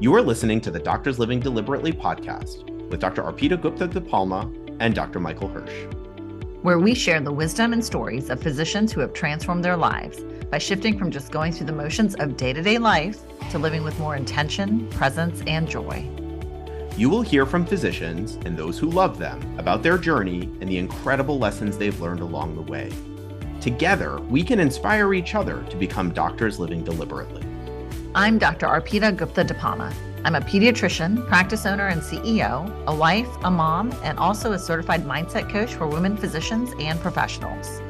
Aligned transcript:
You 0.00 0.14
are 0.14 0.22
listening 0.22 0.62
to 0.62 0.70
the 0.70 0.78
Doctors 0.78 1.18
Living 1.18 1.40
Deliberately 1.40 1.92
podcast 1.92 2.64
with 2.88 3.00
Dr. 3.00 3.22
Arpita 3.22 3.60
Gupta 3.60 3.86
DePalma 3.86 4.76
and 4.80 4.94
Dr. 4.94 5.20
Michael 5.20 5.50
Hersh, 5.50 5.92
where 6.62 6.78
we 6.78 6.94
share 6.94 7.20
the 7.20 7.30
wisdom 7.30 7.74
and 7.74 7.84
stories 7.84 8.30
of 8.30 8.40
physicians 8.40 8.92
who 8.92 9.02
have 9.02 9.12
transformed 9.12 9.62
their 9.62 9.76
lives 9.76 10.24
by 10.50 10.56
shifting 10.56 10.98
from 10.98 11.10
just 11.10 11.30
going 11.30 11.52
through 11.52 11.66
the 11.66 11.74
motions 11.74 12.14
of 12.14 12.38
day 12.38 12.54
to 12.54 12.62
day 12.62 12.78
life 12.78 13.20
to 13.50 13.58
living 13.58 13.84
with 13.84 13.98
more 13.98 14.16
intention, 14.16 14.88
presence, 14.88 15.42
and 15.46 15.68
joy. 15.68 16.08
You 16.96 17.10
will 17.10 17.20
hear 17.20 17.44
from 17.44 17.66
physicians 17.66 18.38
and 18.46 18.56
those 18.56 18.78
who 18.78 18.88
love 18.88 19.18
them 19.18 19.54
about 19.58 19.82
their 19.82 19.98
journey 19.98 20.44
and 20.62 20.70
the 20.70 20.78
incredible 20.78 21.38
lessons 21.38 21.76
they've 21.76 22.00
learned 22.00 22.20
along 22.20 22.54
the 22.54 22.62
way. 22.62 22.90
Together, 23.60 24.18
we 24.30 24.44
can 24.44 24.60
inspire 24.60 25.12
each 25.12 25.34
other 25.34 25.62
to 25.64 25.76
become 25.76 26.10
doctors 26.10 26.58
living 26.58 26.82
deliberately. 26.82 27.49
I'm 28.12 28.38
Dr. 28.38 28.66
Arpita 28.66 29.16
Gupta 29.16 29.44
DePalma. 29.44 29.94
I'm 30.24 30.34
a 30.34 30.40
pediatrician, 30.40 31.24
practice 31.28 31.64
owner, 31.64 31.86
and 31.86 32.02
CEO, 32.02 32.68
a 32.88 32.92
wife, 32.92 33.28
a 33.44 33.50
mom, 33.52 33.92
and 34.02 34.18
also 34.18 34.50
a 34.50 34.58
certified 34.58 35.04
mindset 35.04 35.48
coach 35.48 35.72
for 35.74 35.86
women 35.86 36.16
physicians 36.16 36.72
and 36.80 36.98
professionals. 36.98 37.80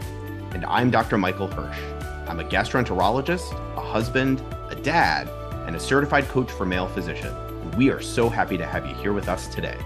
And 0.52 0.66
I'm 0.66 0.90
Dr. 0.90 1.16
Michael 1.16 1.48
Hersh. 1.48 2.28
I'm 2.28 2.38
a 2.38 2.44
gastroenterologist, 2.44 3.50
a 3.78 3.80
husband, 3.80 4.44
a 4.68 4.74
dad, 4.74 5.26
and 5.66 5.74
a 5.74 5.80
certified 5.80 6.28
coach 6.28 6.50
for 6.50 6.66
male 6.66 6.88
physicians. 6.88 7.34
We 7.74 7.88
are 7.88 8.02
so 8.02 8.28
happy 8.28 8.58
to 8.58 8.66
have 8.66 8.84
you 8.84 8.94
here 8.96 9.14
with 9.14 9.26
us 9.26 9.46
today. 9.48 9.78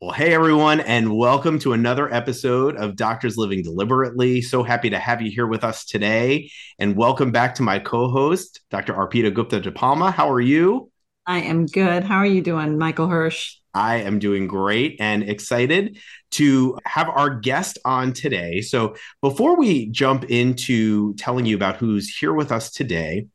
Well, 0.00 0.12
hey 0.12 0.32
everyone, 0.32 0.78
and 0.78 1.16
welcome 1.16 1.58
to 1.58 1.72
another 1.72 2.08
episode 2.14 2.76
of 2.76 2.94
Doctors 2.94 3.36
Living 3.36 3.64
Deliberately. 3.64 4.40
So 4.40 4.62
happy 4.62 4.90
to 4.90 4.98
have 4.98 5.20
you 5.20 5.28
here 5.28 5.48
with 5.48 5.64
us 5.64 5.84
today, 5.84 6.52
and 6.78 6.94
welcome 6.94 7.32
back 7.32 7.56
to 7.56 7.64
my 7.64 7.80
co-host, 7.80 8.60
Dr. 8.70 8.94
Arpita 8.94 9.34
Gupta 9.34 9.60
DePalma. 9.60 10.12
How 10.12 10.30
are 10.30 10.40
you? 10.40 10.92
I 11.26 11.40
am 11.40 11.66
good. 11.66 12.04
How 12.04 12.18
are 12.18 12.26
you 12.26 12.42
doing, 12.42 12.78
Michael 12.78 13.08
Hersh? 13.08 13.56
I 13.74 13.96
am 13.96 14.20
doing 14.20 14.46
great 14.46 14.98
and 15.00 15.28
excited 15.28 15.98
to 16.32 16.78
have 16.84 17.08
our 17.08 17.34
guest 17.34 17.78
on 17.84 18.12
today. 18.12 18.60
So, 18.60 18.94
before 19.20 19.56
we 19.56 19.86
jump 19.86 20.30
into 20.30 21.14
telling 21.14 21.44
you 21.44 21.56
about 21.56 21.76
who's 21.76 22.08
here 22.08 22.32
with 22.32 22.52
us 22.52 22.70
today, 22.70 23.26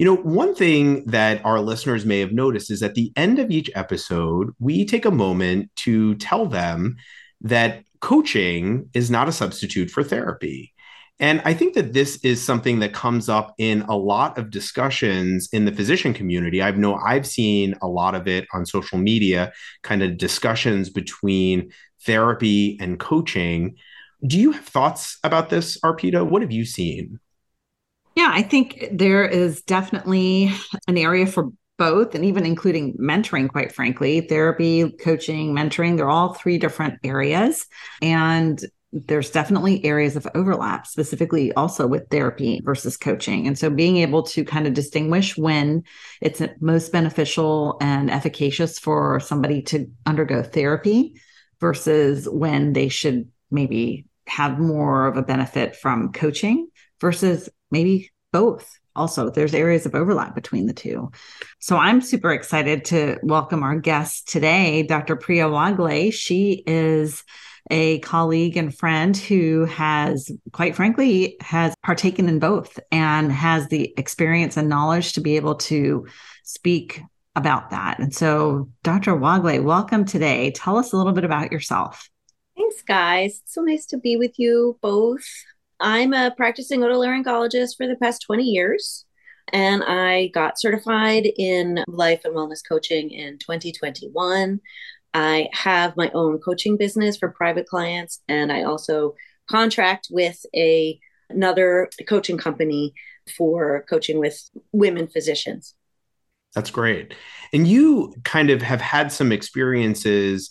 you 0.00 0.06
know, 0.06 0.16
one 0.16 0.54
thing 0.54 1.04
that 1.04 1.44
our 1.44 1.60
listeners 1.60 2.06
may 2.06 2.20
have 2.20 2.32
noticed 2.32 2.70
is 2.70 2.82
at 2.82 2.94
the 2.94 3.12
end 3.16 3.38
of 3.38 3.50
each 3.50 3.70
episode, 3.74 4.54
we 4.58 4.86
take 4.86 5.04
a 5.04 5.10
moment 5.10 5.70
to 5.76 6.14
tell 6.14 6.46
them 6.46 6.96
that 7.42 7.84
coaching 8.00 8.88
is 8.94 9.10
not 9.10 9.28
a 9.28 9.32
substitute 9.32 9.90
for 9.90 10.02
therapy. 10.02 10.72
And 11.18 11.42
I 11.44 11.52
think 11.52 11.74
that 11.74 11.92
this 11.92 12.16
is 12.24 12.42
something 12.42 12.78
that 12.78 12.94
comes 12.94 13.28
up 13.28 13.54
in 13.58 13.82
a 13.82 13.94
lot 13.94 14.38
of 14.38 14.48
discussions 14.48 15.50
in 15.52 15.66
the 15.66 15.72
physician 15.72 16.14
community. 16.14 16.62
I 16.62 16.70
know 16.70 16.94
I've 16.94 17.26
seen 17.26 17.74
a 17.82 17.86
lot 17.86 18.14
of 18.14 18.26
it 18.26 18.48
on 18.54 18.64
social 18.64 18.96
media, 18.96 19.52
kind 19.82 20.02
of 20.02 20.16
discussions 20.16 20.88
between 20.88 21.72
therapy 22.06 22.78
and 22.80 22.98
coaching. 22.98 23.76
Do 24.26 24.38
you 24.38 24.52
have 24.52 24.64
thoughts 24.64 25.18
about 25.24 25.50
this, 25.50 25.78
Arpita? 25.80 26.26
What 26.26 26.40
have 26.40 26.52
you 26.52 26.64
seen? 26.64 27.20
Yeah, 28.20 28.32
I 28.34 28.42
think 28.42 28.86
there 28.92 29.26
is 29.26 29.62
definitely 29.62 30.52
an 30.86 30.98
area 30.98 31.26
for 31.26 31.52
both, 31.78 32.14
and 32.14 32.22
even 32.22 32.44
including 32.44 32.92
mentoring, 32.98 33.48
quite 33.48 33.72
frankly, 33.72 34.20
therapy, 34.20 34.90
coaching, 35.02 35.54
mentoring, 35.54 35.96
they're 35.96 36.10
all 36.10 36.34
three 36.34 36.58
different 36.58 36.98
areas. 37.02 37.64
And 38.02 38.62
there's 38.92 39.30
definitely 39.30 39.82
areas 39.86 40.16
of 40.16 40.28
overlap, 40.34 40.86
specifically 40.86 41.50
also 41.54 41.86
with 41.86 42.10
therapy 42.10 42.60
versus 42.62 42.98
coaching. 42.98 43.46
And 43.46 43.58
so 43.58 43.70
being 43.70 43.96
able 43.96 44.24
to 44.24 44.44
kind 44.44 44.66
of 44.66 44.74
distinguish 44.74 45.38
when 45.38 45.84
it's 46.20 46.42
most 46.60 46.92
beneficial 46.92 47.78
and 47.80 48.10
efficacious 48.10 48.78
for 48.78 49.18
somebody 49.18 49.62
to 49.62 49.90
undergo 50.04 50.42
therapy 50.42 51.18
versus 51.58 52.28
when 52.28 52.74
they 52.74 52.90
should 52.90 53.30
maybe 53.50 54.04
have 54.26 54.58
more 54.58 55.06
of 55.06 55.16
a 55.16 55.22
benefit 55.22 55.74
from 55.74 56.12
coaching 56.12 56.68
versus 57.00 57.48
maybe 57.70 58.10
both 58.32 58.78
also. 58.94 59.30
There's 59.30 59.54
areas 59.54 59.86
of 59.86 59.94
overlap 59.94 60.34
between 60.34 60.66
the 60.66 60.72
two. 60.72 61.10
So 61.58 61.76
i'm 61.76 62.00
super 62.00 62.32
excited 62.32 62.84
to 62.86 63.18
welcome 63.22 63.62
our 63.62 63.76
guest 63.76 64.28
today 64.28 64.82
dr 64.82 65.16
priya 65.16 65.48
wagle. 65.48 66.10
She 66.10 66.62
is 66.66 67.24
a 67.70 68.00
colleague 68.00 68.56
and 68.56 68.76
friend 68.76 69.16
who 69.16 69.64
has 69.66 70.30
quite 70.52 70.74
frankly 70.74 71.36
has 71.40 71.74
partaken 71.84 72.28
in 72.28 72.38
both 72.38 72.80
and 72.90 73.30
has 73.30 73.68
the 73.68 73.94
experience 73.96 74.56
and 74.56 74.68
knowledge 74.68 75.12
to 75.12 75.20
be 75.20 75.36
able 75.36 75.54
to 75.54 76.06
speak 76.42 77.00
about 77.36 77.70
that. 77.70 78.00
And 78.00 78.14
so 78.14 78.68
dr 78.82 79.14
wagle 79.16 79.62
welcome 79.62 80.04
today. 80.04 80.50
Tell 80.50 80.76
us 80.76 80.92
a 80.92 80.96
little 80.96 81.12
bit 81.12 81.24
about 81.24 81.52
yourself. 81.52 82.08
Thanks 82.56 82.82
guys. 82.82 83.40
It's 83.42 83.54
so 83.54 83.62
nice 83.62 83.86
to 83.86 83.98
be 83.98 84.16
with 84.16 84.38
you 84.38 84.78
both 84.82 85.24
I'm 85.80 86.12
a 86.12 86.32
practicing 86.36 86.80
otolaryngologist 86.80 87.76
for 87.76 87.86
the 87.86 87.96
past 87.96 88.22
20 88.26 88.44
years, 88.44 89.06
and 89.52 89.82
I 89.82 90.28
got 90.28 90.60
certified 90.60 91.26
in 91.36 91.82
life 91.88 92.22
and 92.24 92.34
wellness 92.34 92.60
coaching 92.66 93.10
in 93.10 93.38
2021. 93.38 94.60
I 95.14 95.48
have 95.52 95.96
my 95.96 96.10
own 96.14 96.38
coaching 96.38 96.76
business 96.76 97.16
for 97.16 97.30
private 97.30 97.66
clients, 97.66 98.20
and 98.28 98.52
I 98.52 98.62
also 98.62 99.14
contract 99.50 100.08
with 100.10 100.44
a 100.54 101.00
another 101.30 101.88
coaching 102.08 102.36
company 102.36 102.92
for 103.36 103.84
coaching 103.88 104.18
with 104.18 104.50
women 104.72 105.06
physicians. 105.06 105.74
That's 106.54 106.70
great. 106.70 107.14
And 107.52 107.66
you 107.66 108.14
kind 108.24 108.50
of 108.50 108.62
have 108.62 108.80
had 108.80 109.12
some 109.12 109.30
experiences 109.30 110.50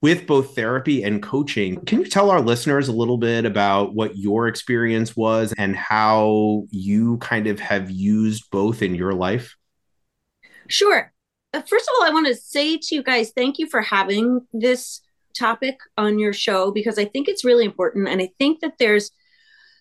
with 0.00 0.26
both 0.26 0.54
therapy 0.54 1.02
and 1.02 1.22
coaching. 1.22 1.80
Can 1.84 2.00
you 2.00 2.06
tell 2.06 2.30
our 2.30 2.40
listeners 2.40 2.88
a 2.88 2.92
little 2.92 3.18
bit 3.18 3.44
about 3.44 3.94
what 3.94 4.16
your 4.16 4.46
experience 4.46 5.16
was 5.16 5.52
and 5.58 5.74
how 5.74 6.66
you 6.70 7.18
kind 7.18 7.48
of 7.48 7.58
have 7.58 7.90
used 7.90 8.48
both 8.50 8.80
in 8.82 8.94
your 8.94 9.12
life? 9.12 9.56
Sure. 10.68 11.12
Uh, 11.52 11.62
first 11.62 11.88
of 11.88 11.94
all, 11.98 12.06
I 12.06 12.12
want 12.12 12.26
to 12.28 12.34
say 12.34 12.76
to 12.76 12.94
you 12.94 13.02
guys, 13.02 13.32
thank 13.34 13.58
you 13.58 13.68
for 13.68 13.80
having 13.80 14.46
this 14.52 15.00
topic 15.36 15.78
on 15.96 16.18
your 16.18 16.32
show 16.32 16.70
because 16.70 16.98
I 16.98 17.04
think 17.04 17.26
it's 17.28 17.44
really 17.44 17.64
important. 17.64 18.08
And 18.08 18.20
I 18.20 18.30
think 18.38 18.60
that 18.60 18.74
there's 18.78 19.10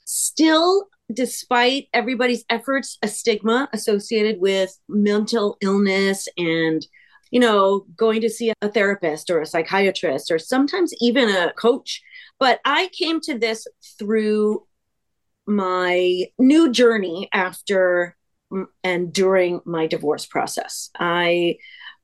still, 0.05 0.88
despite 1.13 1.89
everybody's 1.94 2.45
efforts, 2.49 2.97
a 3.03 3.07
stigma 3.07 3.69
associated 3.73 4.39
with 4.39 4.78
mental 4.88 5.57
illness 5.61 6.28
and 6.38 6.85
you 7.31 7.39
know, 7.39 7.85
going 7.95 8.21
to 8.21 8.29
see 8.29 8.51
a 8.61 8.69
therapist 8.69 9.29
or 9.29 9.41
a 9.41 9.45
psychiatrist 9.45 10.31
or 10.31 10.39
sometimes 10.39 10.93
even 10.99 11.29
a 11.29 11.53
coach. 11.53 12.01
But 12.39 12.59
I 12.65 12.89
came 12.93 13.19
to 13.21 13.38
this 13.38 13.67
through 13.97 14.65
my 15.45 16.25
new 16.37 16.71
journey 16.71 17.29
after 17.33 18.16
and 18.83 19.11
during 19.11 19.61
my 19.66 19.87
divorce 19.87 20.25
process. 20.25 20.89
I 20.99 21.57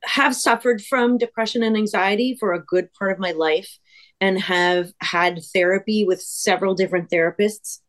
have 0.03 0.35
suffered 0.35 0.81
from 0.81 1.17
depression 1.17 1.63
and 1.63 1.77
anxiety 1.77 2.35
for 2.39 2.53
a 2.53 2.63
good 2.63 2.91
part 2.93 3.11
of 3.13 3.19
my 3.19 3.31
life 3.31 3.77
and 4.19 4.39
have 4.41 4.91
had 4.99 5.41
therapy 5.53 6.05
with 6.05 6.21
several 6.21 6.75
different 6.75 7.09
therapists, 7.09 7.79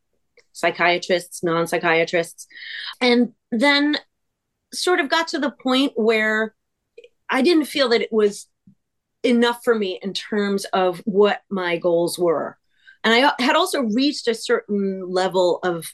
psychiatrists, 0.53 1.43
non 1.43 1.67
psychiatrists, 1.67 2.47
and 3.01 3.33
then 3.51 3.97
sort 4.73 4.99
of 4.99 5.09
got 5.09 5.27
to 5.29 5.39
the 5.39 5.51
point 5.51 5.93
where 5.95 6.53
I 7.35 7.41
didn't 7.41 7.65
feel 7.65 7.89
that 7.89 8.01
it 8.01 8.13
was 8.13 8.47
enough 9.21 9.59
for 9.61 9.75
me 9.75 9.99
in 10.01 10.13
terms 10.13 10.63
of 10.71 10.99
what 10.99 11.41
my 11.49 11.75
goals 11.75 12.17
were. 12.17 12.57
And 13.03 13.13
I 13.13 13.43
had 13.43 13.57
also 13.57 13.81
reached 13.81 14.29
a 14.29 14.33
certain 14.33 15.05
level 15.05 15.59
of 15.61 15.85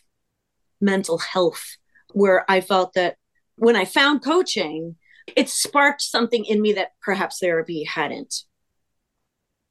mental 0.79 1.17
health 1.17 1.65
where 2.13 2.45
I 2.47 2.61
felt 2.61 2.93
that 2.93 3.15
when 3.55 3.75
I 3.75 3.85
found 3.85 4.23
coaching, 4.23 4.97
it 5.35 5.49
sparked 5.49 6.03
something 6.03 6.45
in 6.45 6.61
me 6.61 6.73
that 6.73 6.91
perhaps 7.01 7.39
therapy 7.39 7.85
hadn't. 7.85 8.43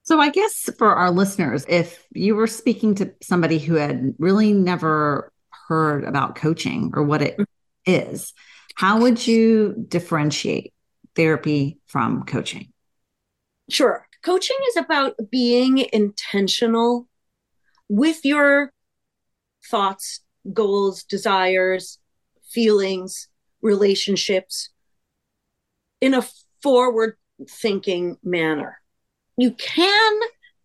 So, 0.02 0.18
I 0.18 0.30
guess 0.30 0.68
for 0.76 0.92
our 0.92 1.12
listeners, 1.12 1.64
if 1.68 2.04
you 2.12 2.34
were 2.34 2.48
speaking 2.48 2.96
to 2.96 3.12
somebody 3.22 3.60
who 3.60 3.74
had 3.76 4.16
really 4.18 4.52
never 4.52 5.32
heard 5.68 6.02
about 6.02 6.34
coaching 6.34 6.90
or 6.94 7.04
what 7.04 7.22
it 7.22 7.34
mm-hmm. 7.34 7.44
is, 7.86 8.32
how 8.74 9.02
would 9.02 9.24
you 9.24 9.84
differentiate 9.86 10.72
therapy 11.20 11.76
from 11.86 12.22
coaching? 12.22 12.72
Sure. 13.68 14.06
Coaching 14.24 14.56
is 14.68 14.76
about 14.78 15.16
being 15.30 15.86
intentional 15.92 17.06
with 17.90 18.24
your 18.24 18.72
thoughts, 19.70 20.20
goals, 20.54 21.04
desires, 21.04 21.98
feelings, 22.50 23.28
relationships 23.60 24.70
in 26.00 26.14
a 26.14 26.24
forward 26.62 27.16
thinking 27.50 28.16
manner. 28.24 28.78
You 29.36 29.50
can, 29.52 30.20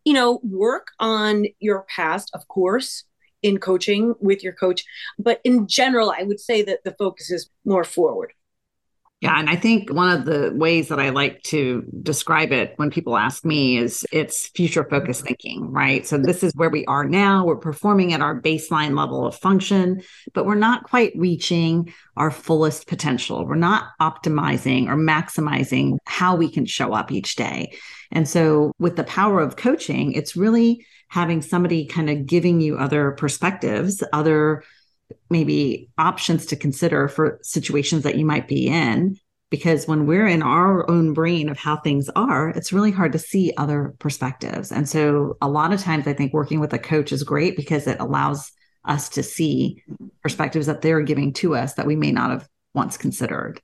you 0.05 0.13
know, 0.13 0.39
work 0.41 0.87
on 1.01 1.47
your 1.59 1.85
past, 1.93 2.31
of 2.33 2.47
course, 2.47 3.03
in 3.43 3.57
coaching 3.57 4.15
with 4.21 4.41
your 4.41 4.53
coach, 4.53 4.85
but 5.19 5.41
in 5.43 5.67
general, 5.67 6.13
I 6.17 6.23
would 6.23 6.39
say 6.39 6.61
that 6.61 6.85
the 6.85 6.95
focus 6.97 7.29
is 7.29 7.49
more 7.65 7.83
forward 7.83 8.31
Yeah. 9.25 9.39
And 9.39 9.49
I 9.49 9.55
think 9.55 9.91
one 9.91 10.09
of 10.09 10.25
the 10.25 10.51
ways 10.53 10.89
that 10.89 10.99
I 10.99 11.09
like 11.09 11.41
to 11.43 11.83
describe 12.03 12.51
it 12.51 12.73
when 12.75 12.91
people 12.91 13.17
ask 13.17 13.43
me 13.43 13.77
is 13.77 14.05
it's 14.11 14.49
future 14.49 14.83
focused 14.83 15.21
mm-hmm. 15.21 15.27
thinking, 15.29 15.71
right? 15.71 16.05
So 16.05 16.19
this 16.19 16.43
is 16.43 16.53
where 16.55 16.69
we 16.69 16.85
are 16.85 17.05
now. 17.05 17.43
We're 17.43 17.55
performing 17.55 18.13
at 18.13 18.21
our 18.21 18.39
baseline 18.39 18.95
level 18.95 19.25
of 19.25 19.35
function, 19.35 20.03
but 20.35 20.45
we're 20.45 20.53
not 20.53 20.83
quite 20.83 21.11
reaching 21.15 21.91
our 22.15 22.29
fullest 22.29 22.85
potential. 22.85 23.47
We're 23.47 23.55
not 23.55 23.89
optimizing 23.99 24.89
or 24.89 24.95
maximizing 24.95 25.97
how 26.05 26.35
we 26.35 26.51
can 26.51 26.67
show 26.67 26.93
up 26.93 27.11
each 27.11 27.35
day. 27.35 27.75
And 28.11 28.29
so 28.29 28.73
with 28.77 28.95
the 28.95 29.05
power 29.05 29.41
of 29.41 29.55
coaching, 29.55 30.13
it's 30.13 30.35
really 30.35 30.85
having 31.07 31.41
somebody 31.41 31.87
kind 31.87 32.11
of 32.11 32.27
giving 32.27 32.61
you 32.61 32.77
other 32.77 33.13
perspectives, 33.13 34.03
other 34.13 34.63
maybe 35.29 35.89
options 35.97 36.45
to 36.47 36.55
consider 36.55 37.07
for 37.07 37.39
situations 37.41 38.03
that 38.03 38.17
you 38.17 38.25
might 38.25 38.47
be 38.47 38.67
in 38.67 39.17
because 39.49 39.87
when 39.87 40.05
we're 40.05 40.27
in 40.27 40.41
our 40.41 40.89
own 40.89 41.13
brain 41.13 41.49
of 41.49 41.57
how 41.57 41.77
things 41.77 42.09
are 42.15 42.49
it's 42.49 42.73
really 42.73 42.91
hard 42.91 43.11
to 43.11 43.19
see 43.19 43.53
other 43.57 43.93
perspectives 43.99 44.71
and 44.71 44.89
so 44.89 45.37
a 45.41 45.47
lot 45.47 45.71
of 45.71 45.81
times 45.81 46.07
i 46.07 46.13
think 46.13 46.33
working 46.33 46.59
with 46.59 46.73
a 46.73 46.79
coach 46.79 47.11
is 47.11 47.23
great 47.23 47.55
because 47.55 47.87
it 47.87 47.99
allows 47.99 48.51
us 48.85 49.09
to 49.09 49.23
see 49.23 49.81
perspectives 50.21 50.65
that 50.65 50.81
they're 50.81 51.01
giving 51.01 51.33
to 51.33 51.55
us 51.55 51.73
that 51.75 51.87
we 51.87 51.95
may 51.95 52.11
not 52.11 52.31
have 52.31 52.47
once 52.73 52.97
considered 52.97 53.61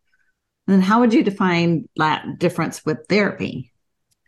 and 0.68 0.76
then 0.76 0.82
how 0.82 1.00
would 1.00 1.14
you 1.14 1.24
define 1.24 1.88
that 1.98 2.26
difference 2.40 2.86
with 2.86 2.98
therapy 3.10 3.72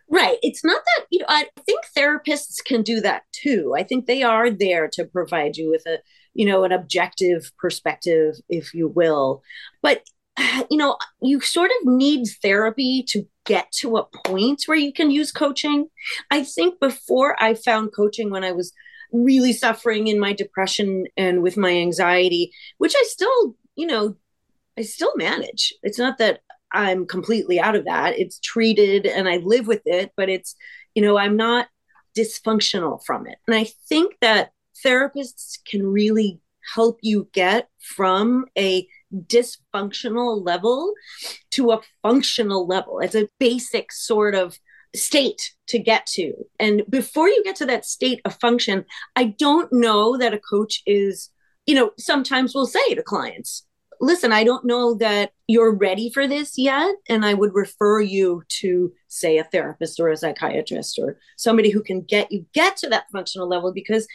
Right. 0.10 0.38
It's 0.44 0.64
not 0.64 0.80
that, 0.86 1.08
you 1.10 1.20
know, 1.22 1.26
I 1.28 1.48
think 1.66 1.86
therapists 1.98 2.64
can 2.64 2.84
do 2.84 3.02
that 3.02 3.24
too. 3.32 3.74
I 3.76 3.82
think 3.82 4.06
they 4.06 4.22
are 4.22 4.52
there 4.52 4.88
to 4.94 5.06
provide 5.06 5.58
you 5.58 5.72
with 5.72 5.88
a 5.88 5.98
you 6.34 6.46
know, 6.46 6.64
an 6.64 6.72
objective 6.72 7.52
perspective, 7.58 8.36
if 8.50 8.74
you 8.74 8.88
will. 8.88 9.44
But, 9.82 10.04
you 10.70 10.78
know, 10.78 10.98
you 11.22 11.42
sort 11.42 11.72
of 11.82 11.88
need 11.88 12.28
therapy 12.42 13.04
to 13.10 13.28
get 13.46 13.72
to 13.72 13.98
a 13.98 14.06
point 14.26 14.64
where 14.66 14.78
you 14.78 14.94
can 14.94 15.12
use 15.12 15.32
coaching. 15.32 15.88
I 16.32 16.44
think 16.44 16.80
before 16.80 17.42
I 17.42 17.54
found 17.54 17.94
coaching 17.94 18.30
when 18.30 18.44
I 18.44 18.52
was 18.52 18.72
really 19.12 19.54
suffering 19.54 20.08
in 20.08 20.20
my 20.20 20.34
depression 20.34 21.06
and 21.16 21.44
with 21.44 21.56
my 21.56 21.72
anxiety, 21.72 22.52
which 22.78 22.94
I 22.98 23.04
still, 23.08 23.56
you 23.76 23.86
know, 23.86 24.16
I 24.78 24.82
still 24.82 25.14
manage. 25.16 25.74
It's 25.84 26.00
not 26.00 26.18
that 26.18 26.42
I'm 26.72 27.06
completely 27.06 27.60
out 27.60 27.76
of 27.76 27.86
that. 27.86 28.18
It's 28.18 28.40
treated 28.40 29.06
and 29.06 29.30
I 29.30 29.38
live 29.38 29.68
with 29.68 29.84
it, 29.86 30.12
but 30.18 30.30
it's, 30.30 30.56
you 30.96 31.04
know, 31.04 31.18
I'm 31.18 31.38
not 31.38 31.68
dysfunctional 32.18 33.04
from 33.06 33.28
it. 33.28 33.38
And 33.48 33.56
I 33.56 33.66
think 33.88 34.16
that 34.22 34.52
therapists 34.86 35.58
can 35.66 35.86
really 35.86 36.40
help 36.74 37.00
you 37.02 37.28
get 37.34 37.68
from 37.80 38.46
a 38.58 38.88
dysfunctional 39.14 40.44
level 40.46 40.94
to 41.52 41.72
a 41.72 41.82
functional 42.02 42.66
level. 42.66 43.00
It's 43.00 43.16
a 43.16 43.30
basic 43.40 43.92
sort 43.92 44.36
of 44.36 44.58
state 44.96 45.54
to 45.68 45.80
get 45.80 46.06
to. 46.06 46.34
And 46.60 46.84
before 46.90 47.28
you 47.28 47.44
get 47.44 47.56
to 47.58 47.66
that 47.66 47.86
state 47.86 48.22
of 48.26 48.40
function, 48.40 48.86
I 49.16 49.26
don't 49.26 49.72
know 49.74 50.18
that 50.18 50.34
a 50.34 50.40
coach 50.40 50.82
is, 50.86 51.30
you 51.66 51.76
know, 51.76 51.92
sometimes 51.98 52.54
we'll 52.54 52.68
say 52.68 52.94
to 52.94 53.04
clients, 53.04 53.66
listen, 54.00 54.32
I 54.32 54.44
don't 54.44 54.66
know 54.66 54.96
that 54.96 55.32
you're 55.48 55.74
ready 55.74 56.12
for 56.12 56.28
this 56.28 56.58
yet. 56.58 56.96
And 57.10 57.26
I 57.26 57.34
would 57.34 57.54
refer 57.54 58.02
you 58.02 58.44
to, 58.60 58.92
say, 59.08 59.38
a 59.38 59.46
therapist 59.46 60.00
or 60.00 60.10
a 60.10 60.18
psychiatrist 60.18 61.00
or 61.00 61.18
somebody 61.38 61.70
who 61.70 61.82
can 61.82 62.02
get 62.02 62.32
you 62.32 62.46
get 62.54 62.78
to 62.78 62.90
that 62.90 63.06
functional 63.12 63.48
level 63.48 63.72
because 63.74 64.08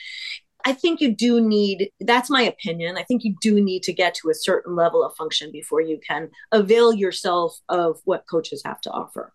I 0.69 0.75
think 0.75 1.01
you 1.01 1.15
do 1.15 1.41
need, 1.41 1.91
that's 1.99 2.29
my 2.29 2.43
opinion. 2.43 2.99
I 2.99 3.03
think 3.03 3.25
you 3.25 3.35
do 3.41 3.59
need 3.59 3.83
to 3.85 3.93
get 3.95 4.15
to 4.17 4.29
a 4.29 4.35
certain 4.35 4.77
level 4.77 5.03
of 5.03 5.17
function 5.17 5.51
before 5.51 5.81
you 5.81 5.99
can 6.07 6.29
avail 6.53 6.93
yourself 6.93 7.59
of 7.71 8.01
what 8.05 8.27
coaches 8.31 8.61
have 8.67 8.79
to 8.83 8.91
offer. 8.91 9.33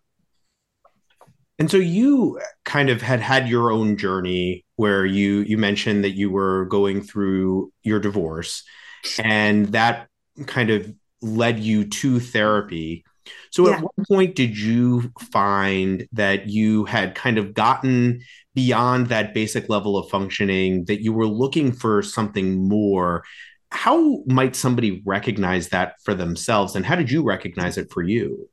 And 1.58 1.68
so 1.68 1.76
you 1.76 2.40
kind 2.64 2.88
of 2.88 3.02
had 3.02 3.18
had 3.18 3.48
your 3.48 3.72
own 3.72 3.96
journey 3.96 4.64
where 4.76 5.04
you 5.04 5.40
you 5.40 5.58
mentioned 5.58 6.04
that 6.04 6.12
you 6.12 6.30
were 6.30 6.66
going 6.66 7.02
through 7.02 7.72
your 7.82 7.98
divorce 7.98 8.62
and 9.18 9.66
that 9.72 10.06
kind 10.46 10.70
of 10.70 10.94
led 11.20 11.58
you 11.58 11.84
to 11.84 12.20
therapy. 12.20 13.04
So 13.50 13.68
yeah. 13.68 13.76
at 13.76 13.82
what 13.82 13.92
point 14.08 14.34
did 14.34 14.58
you 14.58 15.12
find 15.32 16.06
that 16.12 16.48
you 16.48 16.84
had 16.84 17.14
kind 17.14 17.38
of 17.38 17.54
gotten 17.54 18.20
beyond 18.54 19.08
that 19.08 19.34
basic 19.34 19.68
level 19.68 19.96
of 19.96 20.08
functioning, 20.10 20.84
that 20.86 21.02
you 21.02 21.12
were 21.12 21.26
looking 21.26 21.72
for 21.72 22.02
something 22.02 22.68
more? 22.68 23.24
How 23.70 24.22
might 24.26 24.54
somebody 24.54 25.02
recognize 25.04 25.68
that 25.68 25.94
for 26.04 26.14
themselves? 26.14 26.76
And 26.76 26.86
how 26.86 26.96
did 26.96 27.10
you 27.10 27.22
recognize 27.22 27.76
it 27.76 27.90
for 27.92 28.02
you? 28.02 28.48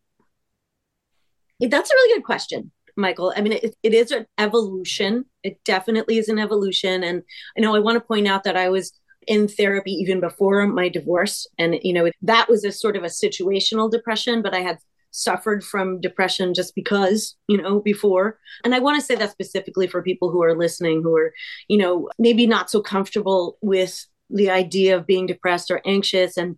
That's 1.59 1.91
a 1.91 1.94
really 1.94 2.17
good 2.17 2.25
question. 2.25 2.71
Michael. 2.97 3.33
I 3.35 3.41
mean, 3.41 3.53
it, 3.53 3.75
it 3.83 3.94
is 3.94 4.12
an 4.12 4.25
evolution. 4.38 5.25
It 5.44 5.63
definitely 5.63 6.17
is 6.17 6.29
an 6.29 6.39
evolution. 6.39 7.03
And 7.03 7.24
I 7.57 7.62
know 7.62 7.75
I 7.75 7.79
want 7.79 7.95
to 7.95 8.01
point 8.01 8.27
out 8.27 8.44
that 8.44 8.57
I 8.57 8.69
was 8.69 8.91
in 9.27 9.47
therapy 9.47 9.91
even 9.91 10.19
before 10.19 10.65
my 10.68 10.89
divorce. 10.89 11.47
And, 11.57 11.79
you 11.83 11.94
know, 11.94 12.09
that 12.21 12.50
was 12.50 12.63
a 12.63 12.71
sort 12.71 12.95
of 12.95 13.03
a 13.03 13.07
situational 13.07 13.91
depression, 13.91 14.41
but 14.41 14.53
I 14.53 14.59
had 14.59 14.79
suffered 15.12 15.63
from 15.63 16.00
depression 16.01 16.53
just 16.53 16.73
because, 16.73 17.35
you 17.47 17.62
know, 17.62 17.79
before. 17.81 18.39
And 18.63 18.73
I 18.73 18.79
want 18.79 19.00
to 19.00 19.06
say 19.06 19.15
that 19.15 19.31
specifically 19.31 19.88
for 19.88 20.01
people 20.01 20.31
who 20.31 20.41
are 20.41 20.57
listening 20.57 21.03
who 21.03 21.15
are, 21.15 21.33
you 21.68 21.77
know, 21.77 22.09
maybe 22.18 22.47
not 22.47 22.69
so 22.69 22.81
comfortable 22.81 23.57
with 23.62 24.06
the 24.29 24.50
idea 24.50 24.95
of 24.95 25.06
being 25.06 25.25
depressed 25.25 25.69
or 25.69 25.81
anxious 25.85 26.38
and 26.38 26.57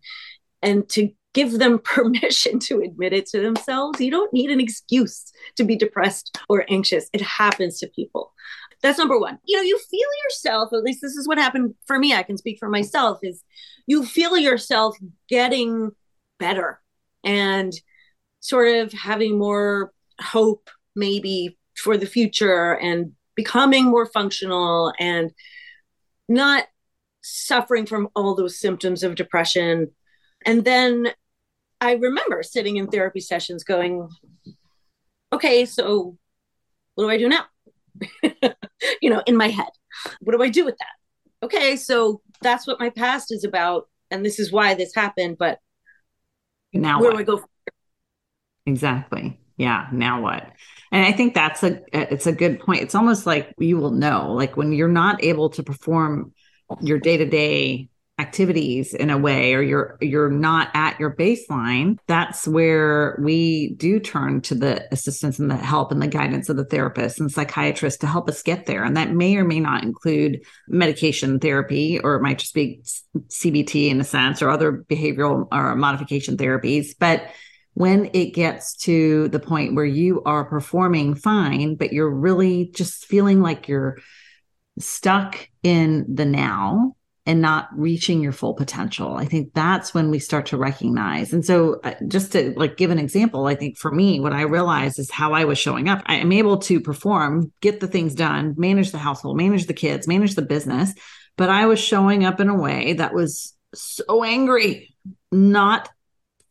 and 0.62 0.88
to 0.90 1.10
give 1.34 1.58
them 1.60 1.80
permission 1.84 2.60
to 2.60 2.82
admit 2.82 3.14
it 3.14 3.26
to 3.28 3.42
themselves. 3.42 4.00
You 4.00 4.12
don't 4.12 4.34
need 4.34 4.52
an 4.52 4.60
excuse 4.60 5.32
to 5.58 5.64
be 5.64 5.76
depressed 5.76 6.38
or 6.48 6.66
anxious. 6.70 7.10
It 7.12 7.22
happens 7.22 7.80
to 7.80 7.88
people. 7.88 8.32
That's 8.84 9.00
number 9.00 9.18
one. 9.18 9.40
You 9.46 9.58
know, 9.58 9.64
you 9.64 9.80
feel 9.90 10.10
yourself, 10.26 10.74
at 10.74 10.84
least 10.84 11.02
this 11.02 11.16
is 11.16 11.28
what 11.28 11.38
happened 11.38 11.74
for 11.88 11.98
me. 11.98 12.14
I 12.14 12.22
can 12.22 12.38
speak 12.38 12.60
for 12.60 12.70
myself, 12.70 13.20
is 13.24 13.42
you 13.88 14.06
feel 14.06 14.38
yourself 14.38 14.98
getting 15.30 15.92
better 16.38 16.82
and 17.24 17.74
sort 18.42 18.76
of 18.76 18.92
having 18.92 19.40
more 19.40 19.94
hope, 20.22 20.70
maybe 20.96 21.58
for 21.78 21.98
the 21.98 22.06
future 22.06 22.74
and 22.74 23.14
becoming 23.36 23.86
more 23.86 24.06
functional 24.06 24.94
and 25.00 25.32
not 26.28 26.66
suffering 27.22 27.86
from 27.86 28.10
all 28.16 28.36
those 28.36 28.60
symptoms 28.60 29.02
of 29.02 29.16
depression. 29.16 29.92
And 30.46 30.66
then 30.66 31.08
I 31.80 31.94
remember 31.94 32.44
sitting 32.44 32.76
in 32.76 32.88
therapy 32.88 33.22
sessions 33.22 33.64
going, 33.64 34.10
okay, 35.32 35.66
so 35.66 36.18
what 36.96 37.06
do 37.06 37.10
I 37.10 37.18
do 37.18 37.30
now? 37.30 37.46
you 39.02 39.10
know, 39.10 39.22
in 39.26 39.38
my 39.38 39.50
head. 39.50 39.70
What 40.22 40.36
do 40.36 40.44
I 40.44 40.50
do 40.50 40.66
with 40.66 40.78
that? 40.78 41.46
Okay, 41.46 41.76
so 41.76 42.22
that's 42.42 42.66
what 42.66 42.80
my 42.80 42.90
past 42.90 43.32
is 43.32 43.44
about, 43.44 43.90
and 44.10 44.26
this 44.26 44.40
is 44.40 44.52
why 44.52 44.74
this 44.74 44.94
happened. 44.96 45.38
But 45.38 45.60
now 46.74 47.00
where 47.00 47.12
what? 47.12 47.26
do 47.26 47.34
I 47.34 47.38
go? 47.38 47.46
Exactly. 48.66 49.40
Yeah. 49.58 49.88
Now 49.92 50.22
what? 50.22 50.52
And 50.92 51.06
I 51.06 51.12
think 51.12 51.34
that's 51.34 51.64
a 51.64 51.82
it's 51.92 52.28
a 52.28 52.32
good 52.32 52.60
point. 52.60 52.82
It's 52.82 52.96
almost 52.96 53.26
like 53.26 53.54
you 53.58 53.78
will 53.78 53.92
know, 53.92 54.34
like 54.34 54.58
when 54.58 54.74
you're 54.74 54.88
not 54.88 55.24
able 55.24 55.50
to 55.52 55.64
perform 55.64 56.34
your 56.82 57.00
day 57.00 57.18
to 57.18 57.26
day 57.26 57.90
activities 58.20 58.94
in 58.94 59.10
a 59.10 59.18
way 59.18 59.56
or 59.56 59.62
you're 59.62 59.98
you're 60.00 60.30
not 60.30 60.70
at 60.76 61.00
your 61.00 61.16
baseline 61.16 61.98
that's 62.08 62.48
where 62.48 63.20
we 63.20 63.74
do 63.76 64.00
turn 64.00 64.40
to 64.40 64.54
the 64.54 64.88
assistance 64.94 65.40
and 65.40 65.50
the 65.50 65.58
help 65.58 65.92
and 65.92 66.02
the 66.02 66.08
guidance 66.08 66.48
of 66.48 66.56
the 66.56 66.66
therapist 66.66 67.20
and 67.20 67.32
psychiatrist 67.32 68.02
to 68.02 68.08
help 68.08 68.30
us 68.30 68.44
get 68.44 68.66
there. 68.66 68.84
And 68.84 68.96
that 68.98 69.12
may 69.12 69.36
or 69.36 69.44
may 69.44 69.60
not 69.60 69.84
include 69.84 70.44
medication 70.68 71.40
therapy 71.40 72.00
or 72.00 72.16
it 72.16 72.22
might 72.22 72.40
just 72.40 72.54
be 72.54 72.84
CBT 73.16 73.90
in 73.90 74.00
a 74.00 74.04
sense 74.04 74.42
or 74.42 74.50
other 74.50 74.72
behavioral 74.72 75.48
or 75.52 75.76
modification 75.76 76.38
therapies. 76.38 76.90
But 76.98 77.32
when 77.74 78.12
it 78.14 78.36
gets 78.36 78.76
to 78.84 79.28
the 79.30 79.40
point 79.40 79.76
where 79.76 79.86
you 79.86 80.22
are 80.24 80.46
performing 80.46 81.16
fine 81.16 81.76
but 81.76 81.92
you're 81.92 82.10
really 82.10 82.70
just 82.76 83.06
feeling 83.06 83.42
like 83.42 83.68
you're 83.68 83.98
stuck 84.78 85.50
in 85.64 86.06
the 86.14 86.26
now 86.26 86.96
and 87.26 87.42
not 87.42 87.70
reaching 87.74 88.22
your 88.22 88.34
full 88.34 88.54
potential. 88.54 89.16
I 89.16 89.26
think 89.26 89.54
that's 89.54 89.94
when 89.94 90.12
we 90.12 90.20
start 90.20 90.48
to 90.48 90.58
recognize. 90.58 91.32
And 91.32 91.46
so 91.46 91.80
uh, 91.84 91.94
just 92.08 92.34
to 92.34 92.54
like 92.58 92.76
give 92.76 92.92
an 92.92 93.00
example, 93.00 93.48
I 93.48 93.56
think 93.56 93.78
for 93.78 93.92
me 93.92 94.20
what 94.20 94.34
I 94.34 94.42
realized 94.42 95.00
is 95.00 95.10
how 95.10 95.32
I 95.32 95.46
was 95.46 95.58
showing 95.58 95.88
up. 95.88 96.04
I 96.06 96.16
am 96.16 96.34
able 96.34 96.58
to 96.60 96.82
perform, 96.82 97.54
get 97.62 97.80
the 97.80 97.88
things 97.88 98.14
done, 98.14 98.56
manage 98.58 98.92
the 98.92 98.98
household, 98.98 99.38
manage 99.38 99.68
the 99.68 99.74
kids, 99.74 100.08
manage 100.08 100.36
the 100.36 100.42
business, 100.42 100.94
but 101.38 101.50
I 101.50 101.66
was 101.66 101.80
showing 101.80 102.26
up 102.26 102.42
in 102.42 102.50
a 102.50 102.60
way 102.60 102.94
that 102.94 103.14
was 103.14 103.56
so 103.74 104.24
angry, 104.24 104.94
not 105.32 105.90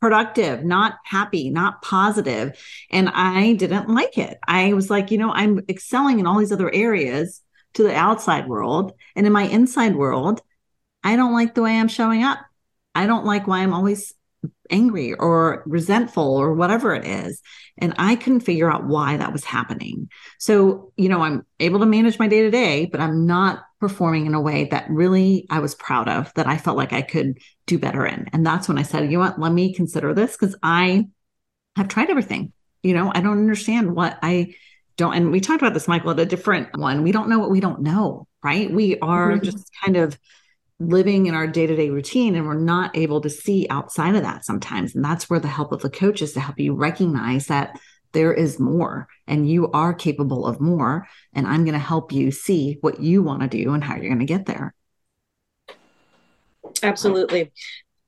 productive, 0.00 0.64
not 0.64 0.96
happy, 1.04 1.50
not 1.50 1.82
positive, 1.82 2.58
and 2.90 3.08
I 3.08 3.52
didn't 3.52 3.88
like 3.88 4.18
it. 4.18 4.38
I 4.48 4.72
was 4.72 4.90
like, 4.90 5.12
you 5.12 5.18
know, 5.18 5.30
I'm 5.30 5.60
excelling 5.68 6.18
in 6.18 6.26
all 6.26 6.38
these 6.38 6.50
other 6.50 6.74
areas 6.74 7.40
to 7.74 7.84
the 7.84 7.94
outside 7.94 8.48
world, 8.48 8.92
and 9.14 9.26
in 9.26 9.32
my 9.32 9.44
inside 9.44 9.94
world, 9.94 10.40
I 11.04 11.16
don't 11.16 11.32
like 11.32 11.54
the 11.54 11.62
way 11.62 11.78
I'm 11.78 11.88
showing 11.88 12.23
up. 12.23 12.38
I 12.94 13.06
don't 13.06 13.25
like 13.25 13.47
why 13.47 13.61
I'm 13.61 13.75
always 13.75 14.14
angry 14.71 15.14
or 15.14 15.62
resentful 15.66 16.37
or 16.37 16.54
whatever 16.54 16.94
it 16.94 17.04
is. 17.04 17.40
And 17.78 17.94
I 17.99 18.16
couldn't 18.16 18.40
figure 18.40 18.71
out 18.71 18.87
why 18.87 19.16
that 19.16 19.32
was 19.32 19.44
happening. 19.44 20.09
So, 20.38 20.92
you 20.97 21.09
know, 21.09 21.23
I'm 21.23 21.47
able 21.61 21.80
to 21.80 21.87
manage 21.87 22.18
my 22.18 22.28
day 22.28 22.42
to 22.42 22.50
day, 22.50 22.87
but 22.87 23.00
I'm 23.00 23.26
not 23.26 23.62
performing 23.80 24.26
in 24.26 24.35
a 24.35 24.40
way 24.40 24.68
that 24.71 24.88
really 24.88 25.47
I 25.50 25.61
was 25.61 25.75
proud 25.75 26.09
of, 26.09 26.32
that 26.35 26.47
I 26.47 26.56
felt 26.56 26.76
like 26.76 26.92
I 26.92 27.02
could 27.02 27.38
do 27.66 27.78
better 27.78 28.06
in. 28.06 28.28
And 28.32 28.44
that's 28.44 28.68
when 28.68 28.78
I 28.78 28.82
said, 28.82 29.04
you 29.04 29.18
know 29.18 29.25
what, 29.25 29.40
let 29.40 29.52
me 29.52 29.75
consider 29.75 30.14
this 30.14 30.37
because 30.37 30.56
I 30.62 31.09
have 31.76 31.88
tried 31.88 32.11
everything. 32.11 32.52
You 32.82 32.94
know, 32.94 33.12
I 33.14 33.21
don't 33.21 33.38
understand 33.38 33.94
what 33.94 34.18
I 34.23 34.54
don't. 34.97 35.14
And 35.14 35.32
we 35.32 35.40
talked 35.40 35.62
about 35.62 35.75
this, 35.75 35.88
Michael, 35.88 36.11
at 36.11 36.21
a 36.21 36.26
different 36.26 36.76
one. 36.76 37.02
We 37.02 37.12
don't 37.12 37.28
know 37.28 37.38
what 37.38 37.50
we 37.50 37.61
don't 37.61 37.80
know, 37.80 38.26
right? 38.42 38.71
We 38.71 38.99
are 38.99 39.32
mm-hmm. 39.32 39.44
just 39.44 39.71
kind 39.82 39.97
of 39.97 40.18
living 40.88 41.26
in 41.26 41.34
our 41.34 41.46
day-to-day 41.46 41.90
routine 41.90 42.34
and 42.34 42.46
we're 42.46 42.54
not 42.54 42.96
able 42.96 43.20
to 43.20 43.30
see 43.30 43.66
outside 43.70 44.14
of 44.14 44.22
that 44.22 44.44
sometimes. 44.44 44.94
And 44.94 45.04
that's 45.04 45.28
where 45.28 45.40
the 45.40 45.48
help 45.48 45.72
of 45.72 45.82
the 45.82 45.90
coach 45.90 46.22
is 46.22 46.32
to 46.32 46.40
help 46.40 46.58
you 46.58 46.74
recognize 46.74 47.46
that 47.46 47.78
there 48.12 48.32
is 48.32 48.58
more 48.58 49.08
and 49.26 49.48
you 49.48 49.70
are 49.72 49.94
capable 49.94 50.46
of 50.46 50.60
more. 50.60 51.06
And 51.32 51.46
i'm 51.46 51.64
going 51.64 51.74
to 51.74 51.78
help 51.78 52.12
you 52.12 52.30
see 52.30 52.78
what 52.80 53.00
you 53.00 53.22
want 53.22 53.42
to 53.42 53.48
do 53.48 53.72
and 53.72 53.82
how 53.82 53.96
you're 53.96 54.08
going 54.14 54.18
to 54.18 54.24
get 54.24 54.46
there. 54.46 54.74
Absolutely. 56.82 57.52